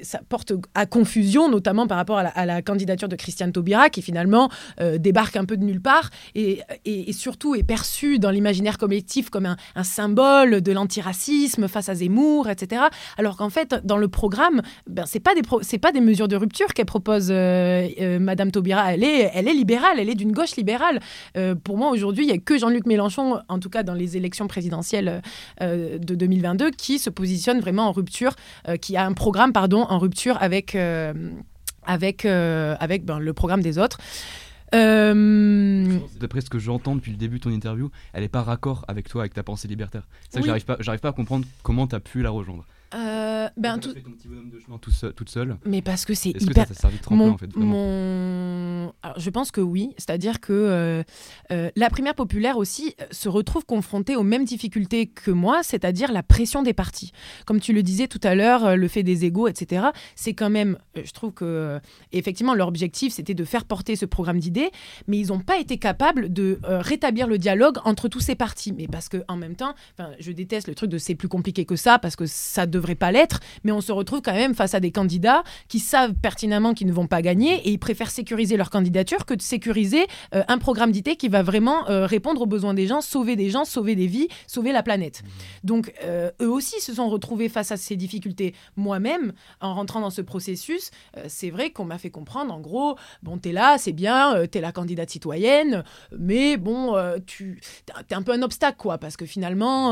ça 0.03 0.19
porte 0.27 0.53
à 0.73 0.85
confusion, 0.85 1.49
notamment 1.49 1.87
par 1.87 1.97
rapport 1.97 2.17
à 2.17 2.45
la, 2.45 2.61
candidature 2.61 3.09
de 3.09 3.15
Christiane 3.15 3.51
Taubira, 3.51 3.89
qui 3.89 4.01
finalement 4.01 4.49
débarque 4.97 5.35
un 5.35 5.45
peu 5.45 5.57
de 5.57 5.63
nulle 5.63 5.81
part 5.81 6.09
et, 6.33 6.61
et, 6.85 7.13
surtout 7.13 7.53
est 7.53 7.63
perçue 7.63 8.17
dans 8.17 8.31
l'imaginaire 8.31 8.77
collectif 8.77 9.29
comme 9.29 9.45
un, 9.45 9.57
un 9.75 9.83
symbole 9.83 10.61
de 10.61 10.71
l'antiracisme 10.71 11.67
face 11.67 11.89
à 11.89 11.95
Zemmour, 11.95 12.49
etc. 12.49 12.83
Alors 13.17 13.37
qu'en 13.37 13.49
fait, 13.49 13.75
dans 13.83 13.97
le 13.97 14.07
programme, 14.07 14.61
ben, 14.87 15.05
c'est 15.05 15.19
pas 15.19 15.35
des 15.35 15.41
c'est 15.61 15.77
pas 15.77 15.91
des 15.91 16.01
mesures 16.01 16.27
de 16.27 16.35
rupture 16.35 16.73
qu'elle 16.73 16.85
propose 16.85 17.04
euh, 17.13 17.87
euh, 17.99 18.19
Madame 18.19 18.51
Taubira. 18.51 18.93
Elle 18.93 19.03
est, 19.03 19.31
elle 19.33 19.47
est 19.47 19.53
libérale, 19.53 19.99
elle 19.99 20.09
est 20.09 20.15
d'une 20.15 20.31
gauche 20.31 20.55
libérale. 20.55 20.99
Euh, 21.37 21.55
pour 21.55 21.77
moi, 21.77 21.89
aujourd'hui, 21.89 22.25
il 22.25 22.29
y 22.29 22.33
a 22.33 22.37
que 22.37 22.57
Jean-Luc 22.57 22.85
Mélenchon, 22.85 23.39
en 23.47 23.59
tout 23.59 23.69
cas 23.69 23.83
dans 23.83 23.93
les 23.93 24.17
élections 24.17 24.47
présidentielles 24.47 25.21
de 25.61 26.15
2022, 26.15 26.71
qui 26.71 26.99
se 26.99 27.09
positionne 27.09 27.59
vraiment 27.59 27.87
en 27.87 27.91
rupture, 27.91 28.35
qui 28.81 28.97
a 28.97 29.05
un 29.05 29.13
programme, 29.13 29.53
pardon, 29.53 29.85
en 29.89 29.99
rupture 29.99 30.37
avec 30.41 30.77
avec 31.85 32.25
avec 32.25 33.05
ben, 33.05 33.19
le 33.19 33.33
programme 33.33 33.61
des 33.61 33.77
autres. 33.77 33.97
D'après 34.71 36.41
ce 36.41 36.49
que 36.49 36.59
j'entends 36.59 36.95
depuis 36.95 37.11
le 37.11 37.17
début 37.17 37.37
de 37.37 37.43
ton 37.43 37.51
interview, 37.51 37.89
elle 38.13 38.23
n'est 38.23 38.29
pas 38.29 38.43
raccord 38.43 38.83
avec 38.87 39.07
toi, 39.07 39.21
avec 39.21 39.33
ta 39.33 39.43
pensée 39.43 39.67
libertaire. 39.67 40.07
C'est 40.29 40.35
ça 40.35 40.41
que 40.41 40.47
j'arrive 40.47 40.65
pas, 40.65 40.77
j'arrive 40.79 41.01
pas 41.01 41.09
à 41.09 41.13
comprendre 41.13 41.45
comment 41.63 41.87
tu 41.87 41.95
as 41.95 41.99
pu 41.99 42.21
la 42.21 42.29
rejoindre. 42.29 42.65
Euh, 42.95 43.49
ben 43.57 43.77
tout... 43.77 43.93
fait 43.93 44.01
ton 44.01 44.11
petit 44.11 44.27
bonhomme 44.27 44.49
de 44.49 44.59
chemin 44.59 44.77
tout 44.77 44.91
seul, 44.91 45.13
toute 45.13 45.29
seule. 45.29 45.57
Mais 45.65 45.81
parce 45.81 46.05
que 46.05 46.13
c'est 46.13 46.29
hyper. 46.29 46.67
Que 46.67 46.73
ça, 46.73 46.81
servi 46.81 46.97
de 46.97 47.01
tremplin, 47.01 47.25
mon, 47.25 47.33
en 47.33 47.37
fait, 47.37 47.55
mon... 47.55 48.93
Alors, 49.03 49.19
je 49.19 49.29
pense 49.29 49.51
que 49.51 49.61
oui. 49.61 49.93
C'est-à-dire 49.97 50.39
que 50.39 50.53
euh, 50.53 51.03
euh, 51.51 51.69
la 51.75 51.89
primaire 51.89 52.15
populaire 52.15 52.57
aussi 52.57 52.95
euh, 53.01 53.05
se 53.11 53.27
retrouve 53.27 53.65
confrontée 53.65 54.15
aux 54.15 54.23
mêmes 54.23 54.45
difficultés 54.45 55.07
que 55.07 55.31
moi, 55.31 55.61
c'est-à-dire 55.63 56.11
la 56.11 56.23
pression 56.23 56.63
des 56.63 56.73
partis. 56.73 57.11
Comme 57.45 57.59
tu 57.59 57.73
le 57.73 57.83
disais 57.83 58.07
tout 58.07 58.19
à 58.23 58.35
l'heure, 58.35 58.77
le 58.77 58.87
fait 58.87 59.03
des 59.03 59.25
égaux, 59.25 59.47
etc. 59.47 59.87
C'est 60.15 60.33
quand 60.33 60.49
même, 60.49 60.77
je 60.95 61.11
trouve 61.11 61.33
que 61.33 61.79
effectivement 62.11 62.53
leur 62.53 62.67
objectif 62.67 63.13
c'était 63.13 63.33
de 63.33 63.43
faire 63.43 63.65
porter 63.65 63.95
ce 63.95 64.05
programme 64.05 64.39
d'idées, 64.39 64.71
mais 65.07 65.17
ils 65.17 65.27
n'ont 65.27 65.39
pas 65.39 65.57
été 65.57 65.77
capables 65.77 66.31
de 66.31 66.59
rétablir 66.63 67.27
le 67.27 67.37
dialogue 67.37 67.77
entre 67.83 68.07
tous 68.07 68.19
ces 68.19 68.35
partis. 68.35 68.73
Mais 68.73 68.87
parce 68.87 69.09
que 69.09 69.23
en 69.27 69.37
même 69.37 69.55
temps, 69.55 69.73
je 70.19 70.31
déteste 70.31 70.67
le 70.67 70.75
truc 70.75 70.89
de 70.89 70.97
c'est 70.97 71.15
plus 71.15 71.27
compliqué 71.27 71.65
que 71.65 71.75
ça 71.75 71.99
parce 71.99 72.15
que 72.15 72.25
ça 72.25 72.65
devrait 72.65 72.84
pas 72.93 73.11
l'être, 73.11 73.39
mais 73.63 73.71
on 73.71 73.81
se 73.81 73.91
retrouve 73.91 74.21
quand 74.21 74.33
même 74.33 74.53
face 74.53 74.75
à 74.75 74.79
des 74.79 74.91
candidats 74.91 75.43
qui 75.67 75.79
savent 75.79 76.13
pertinemment 76.13 76.75
qu'ils 76.75 76.85
ne 76.85 76.93
vont 76.93 77.07
pas 77.07 77.23
gagner 77.23 77.55
et 77.67 77.71
ils 77.71 77.79
préfèrent 77.79 78.11
sécuriser 78.11 78.57
leur 78.57 78.69
candidature 78.69 79.25
que 79.25 79.33
de 79.33 79.41
sécuriser 79.41 80.05
euh, 80.33 80.43
un 80.47 80.57
programme 80.57 80.91
d'idées 80.91 81.15
qui 81.15 81.29
va 81.29 81.41
vraiment 81.41 81.89
euh, 81.89 82.05
répondre 82.05 82.41
aux 82.41 82.45
besoins 82.45 82.73
des 82.73 82.87
gens, 82.87 83.01
sauver 83.01 83.35
des 83.35 83.49
gens, 83.49 83.65
sauver 83.65 83.95
des 83.95 84.07
vies, 84.07 84.27
sauver 84.47 84.71
la 84.71 84.83
planète. 84.83 85.23
Mmh. 85.23 85.27
Donc 85.63 85.93
euh, 86.03 86.29
eux 86.41 86.49
aussi 86.49 86.79
se 86.81 86.93
sont 86.93 87.09
retrouvés 87.09 87.49
face 87.49 87.71
à 87.71 87.77
ces 87.77 87.95
difficultés. 87.95 88.53
Moi-même, 88.75 89.33
en 89.61 89.73
rentrant 89.73 90.01
dans 90.01 90.09
ce 90.09 90.21
processus, 90.21 90.91
c'est 91.27 91.49
vrai 91.49 91.69
qu'on 91.71 91.85
m'a 91.85 91.97
fait 91.97 92.09
comprendre, 92.09 92.53
en 92.53 92.59
gros, 92.59 92.97
bon, 93.23 93.37
t'es 93.37 93.51
là, 93.51 93.77
c'est 93.77 93.93
bien, 93.93 94.45
t'es 94.47 94.61
la 94.61 94.71
candidate 94.71 95.09
citoyenne, 95.09 95.83
mais 96.17 96.57
bon, 96.57 96.95
tu 97.25 97.61
es 98.09 98.13
un 98.13 98.21
peu 98.21 98.33
un 98.33 98.41
obstacle, 98.41 98.77
quoi, 98.77 98.97
parce 98.97 99.15
que 99.17 99.25
finalement, 99.25 99.91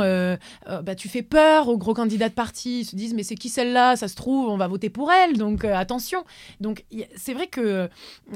bah, 0.67 0.95
tu 0.95 1.08
fais 1.08 1.21
peur 1.21 1.69
aux 1.69 1.77
gros 1.77 1.93
candidats 1.93 2.29
de 2.29 2.34
parti 2.34 2.83
se 2.86 2.96
disent 2.96 3.13
mais 3.13 3.24
c'est 3.24 3.36
qui 3.36 3.50
celle-là? 3.50 3.96
Ça 3.96 4.08
se 4.08 4.15
trouve, 4.15 4.50
on 4.50 4.58
va 4.58 4.67
voter 4.67 4.89
pour 4.89 5.12
elle, 5.12 5.38
donc 5.38 5.65
euh, 5.65 5.76
attention. 5.76 6.24
Donc 6.60 6.84
c'est 7.15 7.34
vrai 7.34 7.48
que 7.48 7.62
euh, 7.62 7.88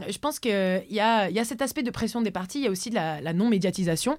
je 0.09 0.17
pense 0.17 0.39
qu'il 0.39 0.51
y 0.89 0.99
a, 0.99 1.29
y 1.29 1.39
a 1.39 1.45
cet 1.45 1.61
aspect 1.61 1.83
de 1.83 1.91
pression 1.91 2.21
des 2.21 2.31
partis, 2.31 2.59
il 2.59 2.65
y 2.65 2.67
a 2.67 2.71
aussi 2.71 2.89
la, 2.89 3.21
la 3.21 3.33
non-médiatisation. 3.33 4.17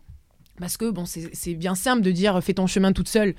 Parce 0.61 0.77
que 0.77 0.91
bon, 0.91 1.05
c'est 1.07 1.55
bien 1.55 1.77
simple 1.77 2.03
de 2.03 2.11
dire 2.11 2.43
fais 2.43 2.55
ton 2.55 2.67
chemin 2.67 2.93
toute 2.93 3.09
seule. 3.09 3.35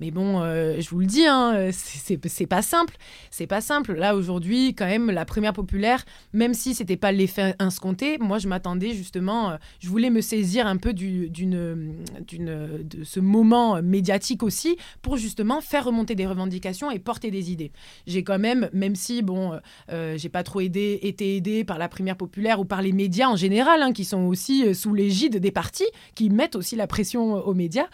Mais 0.00 0.10
bon, 0.10 0.42
euh, 0.42 0.80
je 0.80 0.90
vous 0.90 1.00
le 1.00 1.06
dis, 1.06 1.26
hein, 1.26 1.70
c'est 1.72 2.46
pas 2.46 2.62
simple. 2.62 2.96
C'est 3.30 3.46
pas 3.46 3.60
simple. 3.60 3.94
Là, 3.94 4.16
aujourd'hui, 4.16 4.74
quand 4.74 4.86
même, 4.86 5.10
la 5.10 5.24
première 5.24 5.52
populaire, 5.52 6.04
même 6.32 6.54
si 6.54 6.74
c'était 6.74 6.96
pas 6.96 7.12
l'effet 7.12 7.54
escompté, 7.64 8.18
moi, 8.18 8.38
je 8.38 8.48
m'attendais 8.48 8.92
justement, 8.92 9.50
euh, 9.50 9.56
je 9.80 9.88
voulais 9.88 10.10
me 10.10 10.20
saisir 10.20 10.66
un 10.66 10.76
peu 10.76 10.92
d'une, 10.92 11.28
de 11.28 13.04
ce 13.04 13.20
moment 13.20 13.80
médiatique 13.82 14.42
aussi 14.42 14.76
pour 15.02 15.16
justement 15.16 15.60
faire 15.60 15.84
remonter 15.84 16.14
des 16.14 16.26
revendications 16.26 16.90
et 16.90 16.98
porter 16.98 17.30
des 17.30 17.52
idées. 17.52 17.70
J'ai 18.06 18.24
quand 18.24 18.38
même, 18.38 18.68
même 18.72 18.96
si, 18.96 19.22
bon, 19.22 19.58
euh, 19.90 20.18
j'ai 20.18 20.28
pas 20.28 20.42
trop 20.42 20.60
été 20.60 21.36
aidé 21.36 21.64
par 21.64 21.78
la 21.78 21.88
première 21.88 22.16
populaire 22.16 22.58
ou 22.60 22.64
par 22.64 22.82
les 22.82 22.92
médias 22.92 23.28
en 23.28 23.36
général, 23.36 23.82
hein, 23.82 23.92
qui 23.92 24.04
sont 24.04 24.24
aussi 24.24 24.74
sous 24.74 24.92
l'égide 24.92 25.36
des 25.36 25.50
partis, 25.52 25.86
qui 26.14 26.30
mettent 26.30 26.56
aussi 26.56 26.74
la 26.74 26.86
pression 26.86 27.34
aux 27.34 27.54
médias 27.54 27.86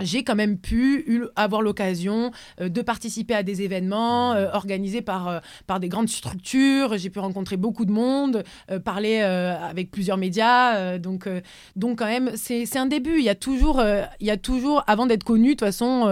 j'ai 0.00 0.24
quand 0.24 0.34
même 0.34 0.58
pu 0.58 1.06
avoir 1.36 1.62
l'occasion 1.62 2.32
euh, 2.60 2.68
de 2.68 2.82
participer 2.82 3.34
à 3.34 3.42
des 3.42 3.62
événements 3.62 4.32
euh, 4.32 4.50
organisés 4.52 5.02
par, 5.02 5.28
euh, 5.28 5.38
par 5.66 5.80
des 5.80 5.88
grandes 5.88 6.08
structures. 6.08 6.96
J'ai 6.98 7.10
pu 7.10 7.18
rencontrer 7.18 7.56
beaucoup 7.56 7.84
de 7.84 7.92
monde, 7.92 8.42
parler 8.84 9.20
avec 9.20 9.90
plusieurs 9.90 10.16
médias. 10.16 10.98
donc, 10.98 11.28
donc, 11.76 11.98
quand 11.98 12.06
même, 12.06 12.30
c'est 12.34 12.76
un 12.76 12.86
début. 12.86 13.18
Il 13.18 13.24
y 13.24 13.28
a 13.28 13.34
toujours, 13.34 13.82
il 14.20 14.26
y 14.26 14.30
a 14.30 14.36
toujours 14.36 14.82
avant 14.86 15.06
d'être 15.06 15.24
connu, 15.24 15.48
de 15.48 15.52
toute 15.52 15.60
façon, 15.60 16.06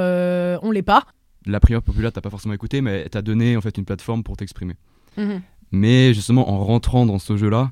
on 0.62 0.70
l'est 0.70 0.82
pas. 0.82 1.06
La 1.46 1.60
prière 1.60 1.82
populaire, 1.82 2.12
t'as 2.12 2.20
pas 2.20 2.30
forcément 2.30 2.54
écouté, 2.54 2.80
mais 2.80 3.08
t'as 3.08 3.22
donné 3.22 3.56
en 3.56 3.60
fait 3.60 3.76
une 3.78 3.84
plateforme 3.84 4.22
pour 4.22 4.36
t'exprimer. 4.36 4.74
Mmh 5.16 5.38
mais 5.72 6.12
justement, 6.12 6.50
en 6.50 6.62
rentrant 6.62 7.06
dans 7.06 7.18
ce 7.18 7.36
jeu-là, 7.36 7.70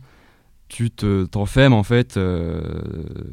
tu 0.70 0.90
te 0.90 1.24
t'enfermes 1.26 1.72
en 1.74 1.82
fait 1.82 2.16
euh, 2.16 2.62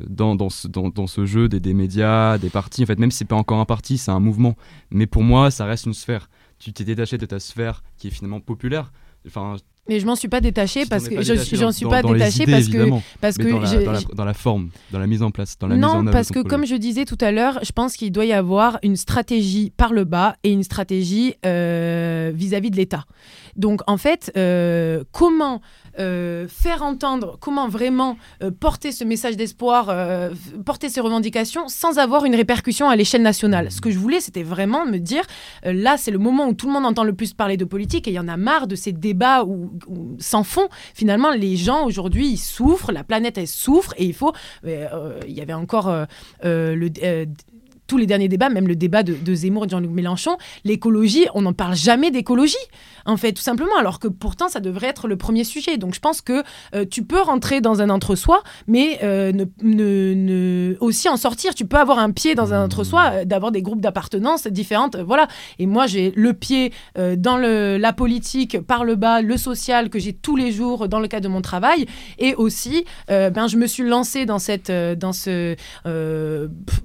dans, 0.09 0.35
dans, 0.35 0.49
ce, 0.49 0.67
dans, 0.67 0.89
dans, 0.89 1.07
ce 1.07 1.25
jeu 1.25 1.47
des, 1.47 1.59
des, 1.59 1.73
médias, 1.73 2.37
des 2.37 2.49
partis. 2.49 2.83
En 2.83 2.85
fait, 2.87 2.99
même 2.99 3.11
si 3.11 3.19
c'est 3.19 3.25
pas 3.25 3.35
encore 3.35 3.59
un 3.59 3.65
parti, 3.65 3.97
c'est 3.97 4.11
un 4.11 4.19
mouvement. 4.19 4.57
Mais 4.89 5.05
pour 5.05 5.23
moi, 5.23 5.51
ça 5.51 5.65
reste 5.65 5.85
une 5.85 5.93
sphère. 5.93 6.29
Tu 6.57 6.73
t'es 6.73 6.83
détaché 6.83 7.17
de 7.17 7.25
ta 7.25 7.39
sphère 7.39 7.83
qui 7.97 8.07
est 8.07 8.11
finalement 8.11 8.39
populaire. 8.39 8.91
Enfin, 9.27 9.55
mais 9.89 9.99
je 9.99 10.05
m'en 10.05 10.15
suis 10.15 10.27
pas 10.27 10.41
détaché 10.41 10.85
parce 10.85 11.07
que 11.07 11.21
je 11.21 11.33
j'en 11.55 11.71
suis 11.71 11.85
pas 11.85 12.01
parce 12.01 12.37
que 12.37 12.99
parce 13.21 13.37
que 13.37 13.49
dans 13.49 13.91
la, 13.91 13.99
dans, 14.13 14.25
la, 14.25 14.33
forme, 14.33 14.69
dans 14.91 14.99
la 14.99 15.07
mise 15.07 15.21
en 15.21 15.31
place, 15.31 15.57
dans 15.57 15.67
la 15.67 15.75
non, 15.75 15.87
mise 15.87 15.95
en 15.95 16.01
œuvre. 16.01 16.11
parce 16.11 16.29
que 16.29 16.39
comme 16.39 16.65
je 16.65 16.75
disais 16.75 17.05
tout 17.05 17.17
à 17.21 17.31
l'heure, 17.31 17.59
je 17.63 17.71
pense 17.71 17.95
qu'il 17.95 18.11
doit 18.11 18.25
y 18.25 18.33
avoir 18.33 18.79
une 18.83 18.95
stratégie 18.95 19.71
par 19.75 19.93
le 19.93 20.03
bas 20.03 20.35
et 20.43 20.51
une 20.51 20.63
stratégie 20.63 21.35
euh, 21.45 22.31
vis-à-vis 22.33 22.71
de 22.71 22.77
l'État. 22.77 23.05
Donc 23.55 23.81
en 23.87 23.97
fait, 23.97 24.31
euh, 24.37 25.03
comment 25.11 25.61
euh, 25.99 26.47
faire 26.47 26.83
entendre, 26.83 27.37
comment 27.39 27.67
vraiment 27.67 28.17
euh, 28.43 28.51
porter 28.51 28.91
ce 28.91 29.03
message 29.03 29.35
d'espoir, 29.35 29.87
euh, 29.89 30.29
porter 30.63 30.89
ces 30.89 30.99
revendications 31.01 31.67
sans 31.69 31.97
avoir 31.97 32.25
une 32.25 32.35
répercussion 32.35 32.87
à 32.87 32.95
l'échelle 32.95 33.23
nationale? 33.23 33.71
Ce 33.71 33.81
que 33.81 33.89
je 33.89 33.97
voulais, 33.97 34.19
c'était 34.19 34.43
vraiment 34.43 34.85
me 34.85 34.99
dire, 34.99 35.23
là, 35.63 35.97
c'est 35.97 36.11
le 36.11 36.19
moment 36.19 36.47
où 36.47 36.53
tout 36.53 36.67
le 36.67 36.73
monde 36.73 36.85
entend 36.85 37.03
le 37.03 37.13
plus 37.13 37.33
parler 37.33 37.57
de 37.57 37.65
politique 37.65 38.07
et 38.07 38.11
il 38.11 38.13
y 38.13 38.19
en 38.19 38.27
a 38.27 38.37
marre 38.37 38.67
de 38.67 38.75
ces 38.75 38.91
débats 38.91 39.43
où, 39.43 39.71
sans 40.19 40.43
fond. 40.43 40.67
Finalement, 40.93 41.31
les 41.31 41.55
gens 41.55 41.85
aujourd'hui, 41.85 42.27
ils 42.27 42.37
souffrent, 42.37 42.91
la 42.91 43.03
planète, 43.03 43.37
elle 43.37 43.47
souffre 43.47 43.93
et 43.97 44.05
il 44.05 44.13
faut... 44.13 44.33
Il 44.65 45.33
y 45.33 45.41
avait 45.41 45.53
encore 45.53 45.91
le 46.43 46.89
tous 47.87 47.97
les 47.97 48.05
derniers 48.05 48.27
débats, 48.27 48.49
même 48.49 48.67
le 48.67 48.75
débat 48.75 49.01
de, 49.01 49.13
de 49.13 49.33
Zemmour 49.33 49.65
et 49.65 49.69
Jean-Luc 49.69 49.91
Mélenchon, 49.91 50.37
l'écologie, 50.65 51.25
on 51.33 51.41
n'en 51.43 51.53
parle 51.53 51.75
jamais 51.75 52.11
d'écologie, 52.11 52.57
en 53.07 53.15
fait, 53.15 53.31
tout 53.31 53.41
simplement, 53.41 53.77
alors 53.79 53.99
que 53.99 54.09
pourtant, 54.09 54.49
ça 54.49 54.59
devrait 54.59 54.87
être 54.87 55.07
le 55.07 55.15
premier 55.15 55.45
sujet. 55.45 55.77
Donc, 55.77 55.95
je 55.95 55.99
pense 55.99 56.19
que 56.21 56.43
euh, 56.75 56.85
tu 56.85 57.03
peux 57.03 57.21
rentrer 57.21 57.61
dans 57.61 57.81
un 57.81 57.89
entre-soi, 57.89 58.43
mais 58.67 58.99
euh, 59.01 59.31
ne, 59.31 59.45
ne, 59.63 60.75
aussi 60.81 61.07
en 61.07 61.15
sortir. 61.15 61.55
Tu 61.55 61.65
peux 61.65 61.77
avoir 61.77 61.99
un 61.99 62.11
pied 62.11 62.35
dans 62.35 62.53
un 62.53 62.65
entre-soi, 62.65 63.11
euh, 63.13 63.25
d'avoir 63.25 63.53
des 63.53 63.61
groupes 63.61 63.79
d'appartenance 63.79 64.45
différentes, 64.47 64.97
voilà. 64.97 65.29
Et 65.57 65.67
moi, 65.67 65.87
j'ai 65.87 66.11
le 66.15 66.33
pied 66.33 66.73
dans 66.95 67.37
le, 67.37 67.77
la 67.77 67.93
politique, 67.93 68.59
par 68.59 68.83
le 68.83 68.95
bas, 68.95 69.21
le 69.21 69.37
social, 69.37 69.89
que 69.89 69.99
j'ai 69.99 70.11
tous 70.11 70.35
les 70.35 70.51
jours 70.51 70.89
dans 70.89 70.99
le 70.99 71.07
cadre 71.07 71.23
de 71.23 71.29
mon 71.29 71.41
travail, 71.41 71.85
et 72.19 72.35
aussi, 72.35 72.83
ben, 73.07 73.47
je 73.47 73.55
me 73.55 73.67
suis 73.67 73.83
lancée 73.83 74.25
dans 74.25 74.39
cette, 74.39 74.71
dans 74.71 75.13
ce, 75.13 75.55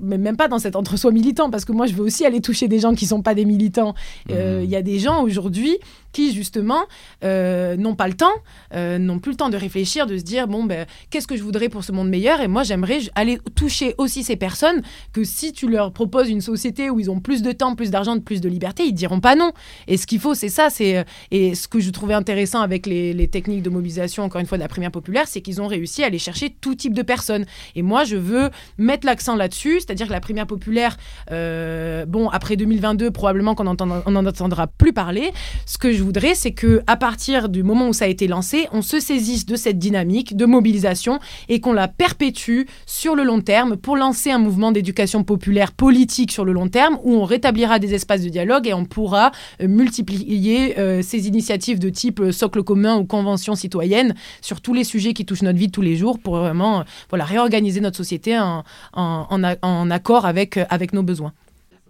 même 0.00 0.36
pas 0.36 0.48
dans 0.48 0.58
cet 0.60 0.76
entre 0.76 0.96
soit 0.96 1.10
militant, 1.10 1.50
parce 1.50 1.64
que 1.64 1.72
moi, 1.72 1.86
je 1.86 1.94
veux 1.94 2.04
aussi 2.04 2.24
aller 2.24 2.40
toucher 2.40 2.68
des 2.68 2.78
gens 2.78 2.94
qui 2.94 3.06
sont 3.06 3.22
pas 3.22 3.34
des 3.34 3.44
militants. 3.44 3.94
Mmh. 4.28 4.34
Il 4.62 4.70
y 4.70 4.76
a 4.76 4.82
des 4.82 4.98
gens 4.98 5.22
aujourd'hui 5.22 5.78
qui 6.12 6.32
justement 6.32 6.84
euh, 7.24 7.76
n'ont 7.76 7.94
pas 7.94 8.08
le 8.08 8.14
temps, 8.14 8.32
euh, 8.74 8.98
n'ont 8.98 9.18
plus 9.18 9.32
le 9.32 9.36
temps 9.36 9.48
de 9.48 9.56
réfléchir, 9.56 10.06
de 10.06 10.16
se 10.16 10.22
dire 10.22 10.46
bon 10.46 10.64
ben 10.64 10.86
qu'est-ce 11.10 11.26
que 11.26 11.36
je 11.36 11.42
voudrais 11.42 11.68
pour 11.68 11.84
ce 11.84 11.92
monde 11.92 12.08
meilleur? 12.08 12.40
Et 12.40 12.48
moi 12.48 12.62
j'aimerais 12.62 13.00
aller 13.14 13.38
toucher 13.54 13.94
aussi 13.98 14.22
ces 14.22 14.36
personnes 14.36 14.82
que 15.12 15.24
si 15.24 15.52
tu 15.52 15.68
leur 15.68 15.92
proposes 15.92 16.28
une 16.28 16.40
société 16.40 16.90
où 16.90 17.00
ils 17.00 17.10
ont 17.10 17.20
plus 17.20 17.42
de 17.42 17.52
temps, 17.52 17.74
plus 17.74 17.90
d'argent, 17.90 18.18
plus 18.20 18.40
de 18.40 18.48
liberté, 18.48 18.84
ils 18.84 18.92
diront 18.92 19.20
pas 19.20 19.34
non. 19.34 19.52
Et 19.88 19.96
ce 19.96 20.06
qu'il 20.06 20.20
faut 20.20 20.34
c'est 20.34 20.48
ça, 20.48 20.70
c'est 20.70 20.98
euh, 20.98 21.04
et 21.30 21.54
ce 21.54 21.68
que 21.68 21.80
je 21.80 21.90
trouvais 21.90 22.14
intéressant 22.14 22.60
avec 22.60 22.86
les, 22.86 23.12
techniques 23.32 23.62
de 23.62 23.70
mobilisation 23.70 24.24
encore 24.24 24.40
une 24.40 24.46
fois 24.46 24.58
de 24.58 24.62
la 24.62 24.68
première 24.68 24.90
populaire, 24.90 25.26
c'est 25.26 25.40
qu'ils 25.40 25.62
ont 25.62 25.66
réussi 25.66 26.02
à 26.02 26.06
aller 26.06 26.18
chercher 26.18 26.50
tout 26.50 26.74
type 26.74 26.92
de 26.92 27.02
personnes. 27.02 27.46
Et 27.76 27.82
moi 27.82 28.04
je 28.04 28.16
veux 28.16 28.50
mettre 28.78 29.06
l'accent 29.06 29.36
là-dessus, 29.36 29.80
c'est-à-dire 29.80 30.08
que 30.08 30.12
la 30.12 30.20
première 30.20 30.46
populaire, 30.46 30.96
bon 31.28 32.28
après 32.30 32.56
2022 32.56 33.10
probablement 33.10 33.54
qu'on 33.54 33.64
n'en 33.64 34.26
entendra 34.26 34.66
plus 34.66 34.92
parler. 34.92 35.30
Ce 35.66 35.78
que 35.78 35.92
je 36.02 36.04
voudrais, 36.04 36.34
c'est 36.34 36.50
que 36.50 36.82
à 36.88 36.96
partir 36.96 37.48
du 37.48 37.62
moment 37.62 37.86
où 37.86 37.92
ça 37.92 38.06
a 38.06 38.08
été 38.08 38.26
lancé, 38.26 38.66
on 38.72 38.82
se 38.82 38.98
saisisse 38.98 39.46
de 39.46 39.54
cette 39.54 39.78
dynamique 39.78 40.36
de 40.36 40.46
mobilisation 40.46 41.20
et 41.48 41.60
qu'on 41.60 41.72
la 41.72 41.86
perpétue 41.86 42.62
sur 42.86 43.14
le 43.14 43.22
long 43.22 43.40
terme 43.40 43.76
pour 43.76 43.96
lancer 43.96 44.32
un 44.32 44.38
mouvement 44.38 44.72
d'éducation 44.72 45.22
populaire 45.22 45.70
politique 45.70 46.32
sur 46.32 46.44
le 46.44 46.52
long 46.52 46.66
terme 46.66 46.98
où 47.04 47.14
on 47.14 47.24
rétablira 47.24 47.78
des 47.78 47.94
espaces 47.94 48.22
de 48.22 48.30
dialogue 48.30 48.66
et 48.66 48.74
on 48.74 48.84
pourra 48.84 49.30
euh, 49.60 49.68
multiplier 49.68 50.76
euh, 50.80 51.02
ces 51.02 51.28
initiatives 51.28 51.78
de 51.78 51.88
type 51.88 52.18
euh, 52.18 52.32
socle 52.32 52.64
commun 52.64 52.96
ou 52.96 53.04
convention 53.04 53.54
citoyenne 53.54 54.16
sur 54.40 54.60
tous 54.60 54.74
les 54.74 54.82
sujets 54.82 55.12
qui 55.12 55.24
touchent 55.24 55.42
notre 55.42 55.60
vie 55.60 55.68
de 55.68 55.72
tous 55.72 55.82
les 55.82 55.94
jours 55.94 56.18
pour 56.18 56.36
vraiment 56.38 56.82
voilà, 57.10 57.24
réorganiser 57.24 57.80
notre 57.80 57.98
société 57.98 58.36
en, 58.40 58.64
en, 58.92 59.90
accord 59.92 60.26
avec, 60.26 60.58
avec 60.68 60.94
nos 60.94 61.04
besoins. 61.04 61.32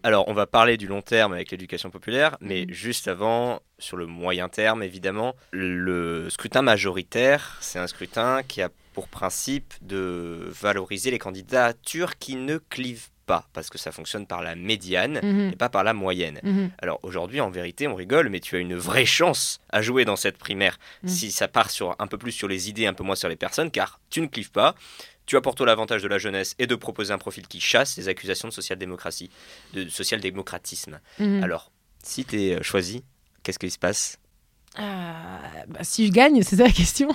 Alors, 0.05 0.27
on 0.29 0.33
va 0.33 0.47
parler 0.47 0.77
du 0.77 0.87
long 0.89 1.03
terme 1.03 1.33
avec 1.33 1.51
l'éducation 1.51 1.91
populaire, 1.91 2.37
mais 2.41 2.63
Mhm. 2.67 2.73
juste 2.73 3.07
avant, 3.09 3.61
sur 3.79 3.97
le 3.97 4.07
moyen 4.07 4.49
terme, 4.49 4.83
évidemment, 4.83 5.35
le 5.53 6.29
scrutin 6.29 6.63
majoritaire, 6.63 7.57
c'est 7.61 7.79
un 7.79 7.87
scrutin 7.87 8.43
qui 8.43 8.63
a 8.63 8.69
pour 8.95 9.09
principe 9.09 9.73
de 9.81 10.49
valoriser 10.51 11.11
les 11.11 11.19
candidatures 11.19 12.19
qui 12.19 12.35
ne 12.37 12.59
clivent 12.59 13.09
pas, 13.25 13.47
parce 13.53 13.71
que 13.71 13.79
ça 13.79 13.93
fonctionne 13.93 14.27
par 14.27 14.43
la 14.43 14.57
médiane 14.57 15.21
Mhm. 15.23 15.51
et 15.53 15.57
pas 15.57 15.69
par 15.69 15.85
la 15.85 15.95
moyenne. 15.95 16.41
Mhm. 16.43 16.71
Alors 16.83 16.99
aujourd'hui, 17.05 17.41
en 17.41 17.49
vérité, 17.51 17.87
on 17.87 17.95
rigole, 17.95 18.29
mais 18.29 18.41
tu 18.41 18.57
as 18.57 18.59
une 18.59 18.75
vraie 18.75 19.07
chance 19.07 19.61
à 19.71 19.81
jouer 19.81 20.05
dans 20.05 20.17
cette 20.17 20.37
primaire 20.37 20.77
si 21.07 21.31
ça 21.31 21.47
part 21.49 21.71
sur 21.71 21.95
un 22.01 22.07
peu 22.09 22.19
plus 22.19 22.33
sur 22.33 22.49
les 22.49 22.69
idées, 22.69 22.87
un 22.87 22.93
peu 22.95 23.05
moins 23.05 23.15
sur 23.15 23.29
les 23.29 23.37
personnes, 23.37 23.71
car 23.71 24.01
tu 24.11 24.21
ne 24.21 24.27
clives 24.27 24.51
pas. 24.51 24.75
Tu 25.27 25.37
toi 25.55 25.67
l'avantage 25.67 26.03
de 26.03 26.09
la 26.09 26.19
jeunesse 26.19 26.55
et 26.59 26.67
de 26.67 26.75
proposer 26.75 27.13
un 27.13 27.19
profil 27.19 27.47
qui 27.47 27.61
chasse 27.61 27.97
les 27.97 28.09
accusations 28.09 28.49
de 28.49 28.53
social-démocratie, 28.53 29.31
de 29.73 29.89
social-démocratisme. 29.89 31.01
Mhm. 31.19 31.43
Alors, 31.43 31.71
si 32.03 32.25
tu 32.25 32.41
es 32.41 32.63
choisi, 32.63 33.05
qu'est-ce 33.43 33.59
qui 33.59 33.71
se 33.71 33.79
passe? 33.79 34.19
Bah, 34.79 35.79
si 35.83 36.07
je 36.07 36.13
gagne, 36.13 36.43
c'est 36.43 36.57
ça 36.57 36.65
la 36.65 36.71
question. 36.71 37.09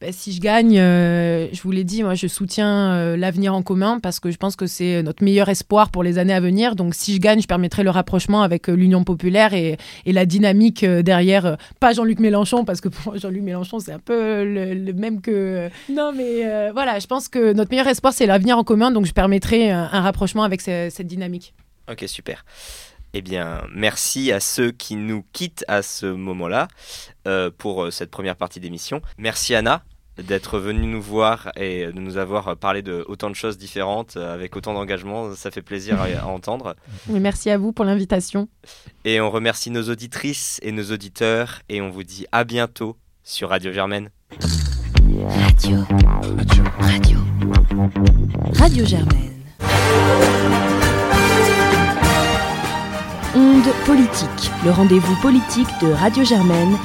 Bah, 0.00 0.08
si 0.10 0.32
je 0.32 0.40
gagne, 0.40 0.78
euh, 0.78 1.48
je 1.52 1.60
vous 1.62 1.70
l'ai 1.70 1.84
dit, 1.84 2.02
moi 2.02 2.14
je 2.14 2.26
soutiens 2.26 2.92
euh, 2.94 3.16
l'avenir 3.16 3.54
en 3.54 3.62
commun 3.62 4.00
parce 4.00 4.20
que 4.20 4.30
je 4.30 4.36
pense 4.36 4.56
que 4.56 4.66
c'est 4.66 5.02
notre 5.02 5.22
meilleur 5.22 5.48
espoir 5.48 5.90
pour 5.90 6.02
les 6.02 6.18
années 6.18 6.32
à 6.34 6.40
venir. 6.40 6.76
Donc 6.76 6.94
si 6.94 7.14
je 7.14 7.20
gagne, 7.20 7.40
je 7.42 7.46
permettrai 7.46 7.82
le 7.82 7.90
rapprochement 7.90 8.42
avec 8.42 8.68
euh, 8.68 8.74
l'Union 8.74 9.04
populaire 9.04 9.52
et, 9.54 9.76
et 10.06 10.12
la 10.12 10.26
dynamique 10.26 10.82
euh, 10.84 11.02
derrière. 11.02 11.46
euh, 11.46 11.56
pas 11.80 11.92
Jean-Luc 11.92 12.20
Mélenchon 12.20 12.64
parce 12.64 12.80
que 12.80 12.88
pour 12.94 13.12
moi, 13.12 13.18
Jean-Luc 13.18 13.42
Mélenchon 13.42 13.78
c'est 13.80 13.92
un 13.92 13.98
peu 13.98 14.44
le, 14.44 14.74
le 14.74 14.92
même 14.92 15.20
que. 15.20 15.30
euh, 15.30 15.68
Non 15.90 16.12
mais 16.12 16.44
euh, 16.46 16.70
voilà, 16.72 16.98
je 16.98 17.06
pense 17.06 17.28
que 17.28 17.52
notre 17.52 17.70
meilleur 17.70 17.86
espoir 17.88 18.12
c'est 18.12 18.26
l'avenir 18.26 18.56
en 18.58 18.64
commun. 18.64 18.90
Donc 18.90 19.04
je 19.06 19.12
permettrai 19.12 19.70
un, 19.70 19.88
un 19.92 20.00
rapprochement 20.00 20.42
avec 20.44 20.60
ce- 20.62 20.88
cette 20.90 21.06
dynamique. 21.06 21.54
Ok, 21.90 22.04
super. 22.06 22.46
Eh 23.16 23.22
bien, 23.22 23.62
merci 23.72 24.32
à 24.32 24.40
ceux 24.40 24.72
qui 24.72 24.96
nous 24.96 25.24
quittent 25.32 25.64
à 25.68 25.82
ce 25.82 26.06
moment-là 26.06 26.66
euh, 27.28 27.48
pour 27.56 27.84
euh, 27.84 27.90
cette 27.92 28.10
première 28.10 28.34
partie 28.34 28.58
d'émission. 28.58 29.00
Merci 29.18 29.54
Anna 29.54 29.84
d'être 30.16 30.60
venue 30.60 30.86
nous 30.86 31.02
voir 31.02 31.50
et 31.56 31.86
de 31.86 31.98
nous 31.98 32.18
avoir 32.18 32.56
parlé 32.56 32.82
de 32.82 33.04
autant 33.08 33.30
de 33.30 33.34
choses 33.34 33.58
différentes 33.58 34.16
euh, 34.16 34.34
avec 34.34 34.56
autant 34.56 34.74
d'engagement. 34.74 35.34
Ça 35.34 35.50
fait 35.52 35.62
plaisir 35.62 36.00
à, 36.00 36.06
à 36.06 36.26
entendre. 36.26 36.74
Oui, 37.08 37.20
merci 37.20 37.50
à 37.50 37.58
vous 37.58 37.72
pour 37.72 37.84
l'invitation. 37.84 38.48
Et 39.04 39.20
on 39.20 39.30
remercie 39.30 39.70
nos 39.70 39.88
auditrices 39.88 40.58
et 40.62 40.72
nos 40.72 40.90
auditeurs 40.92 41.62
et 41.68 41.80
on 41.80 41.90
vous 41.90 42.04
dit 42.04 42.26
à 42.32 42.42
bientôt 42.44 42.96
sur 43.22 43.50
Radio 43.50 43.72
Germaine. 43.72 44.10
Radio. 45.28 45.78
Radio. 46.80 47.18
Radio 48.54 48.84
Germaine. 48.84 49.34
Onde 53.36 53.72
politique, 53.84 54.50
le 54.64 54.70
rendez-vous 54.70 55.16
politique 55.20 55.66
de 55.82 55.90
Radio 55.92 56.22
Germaine 56.22 56.76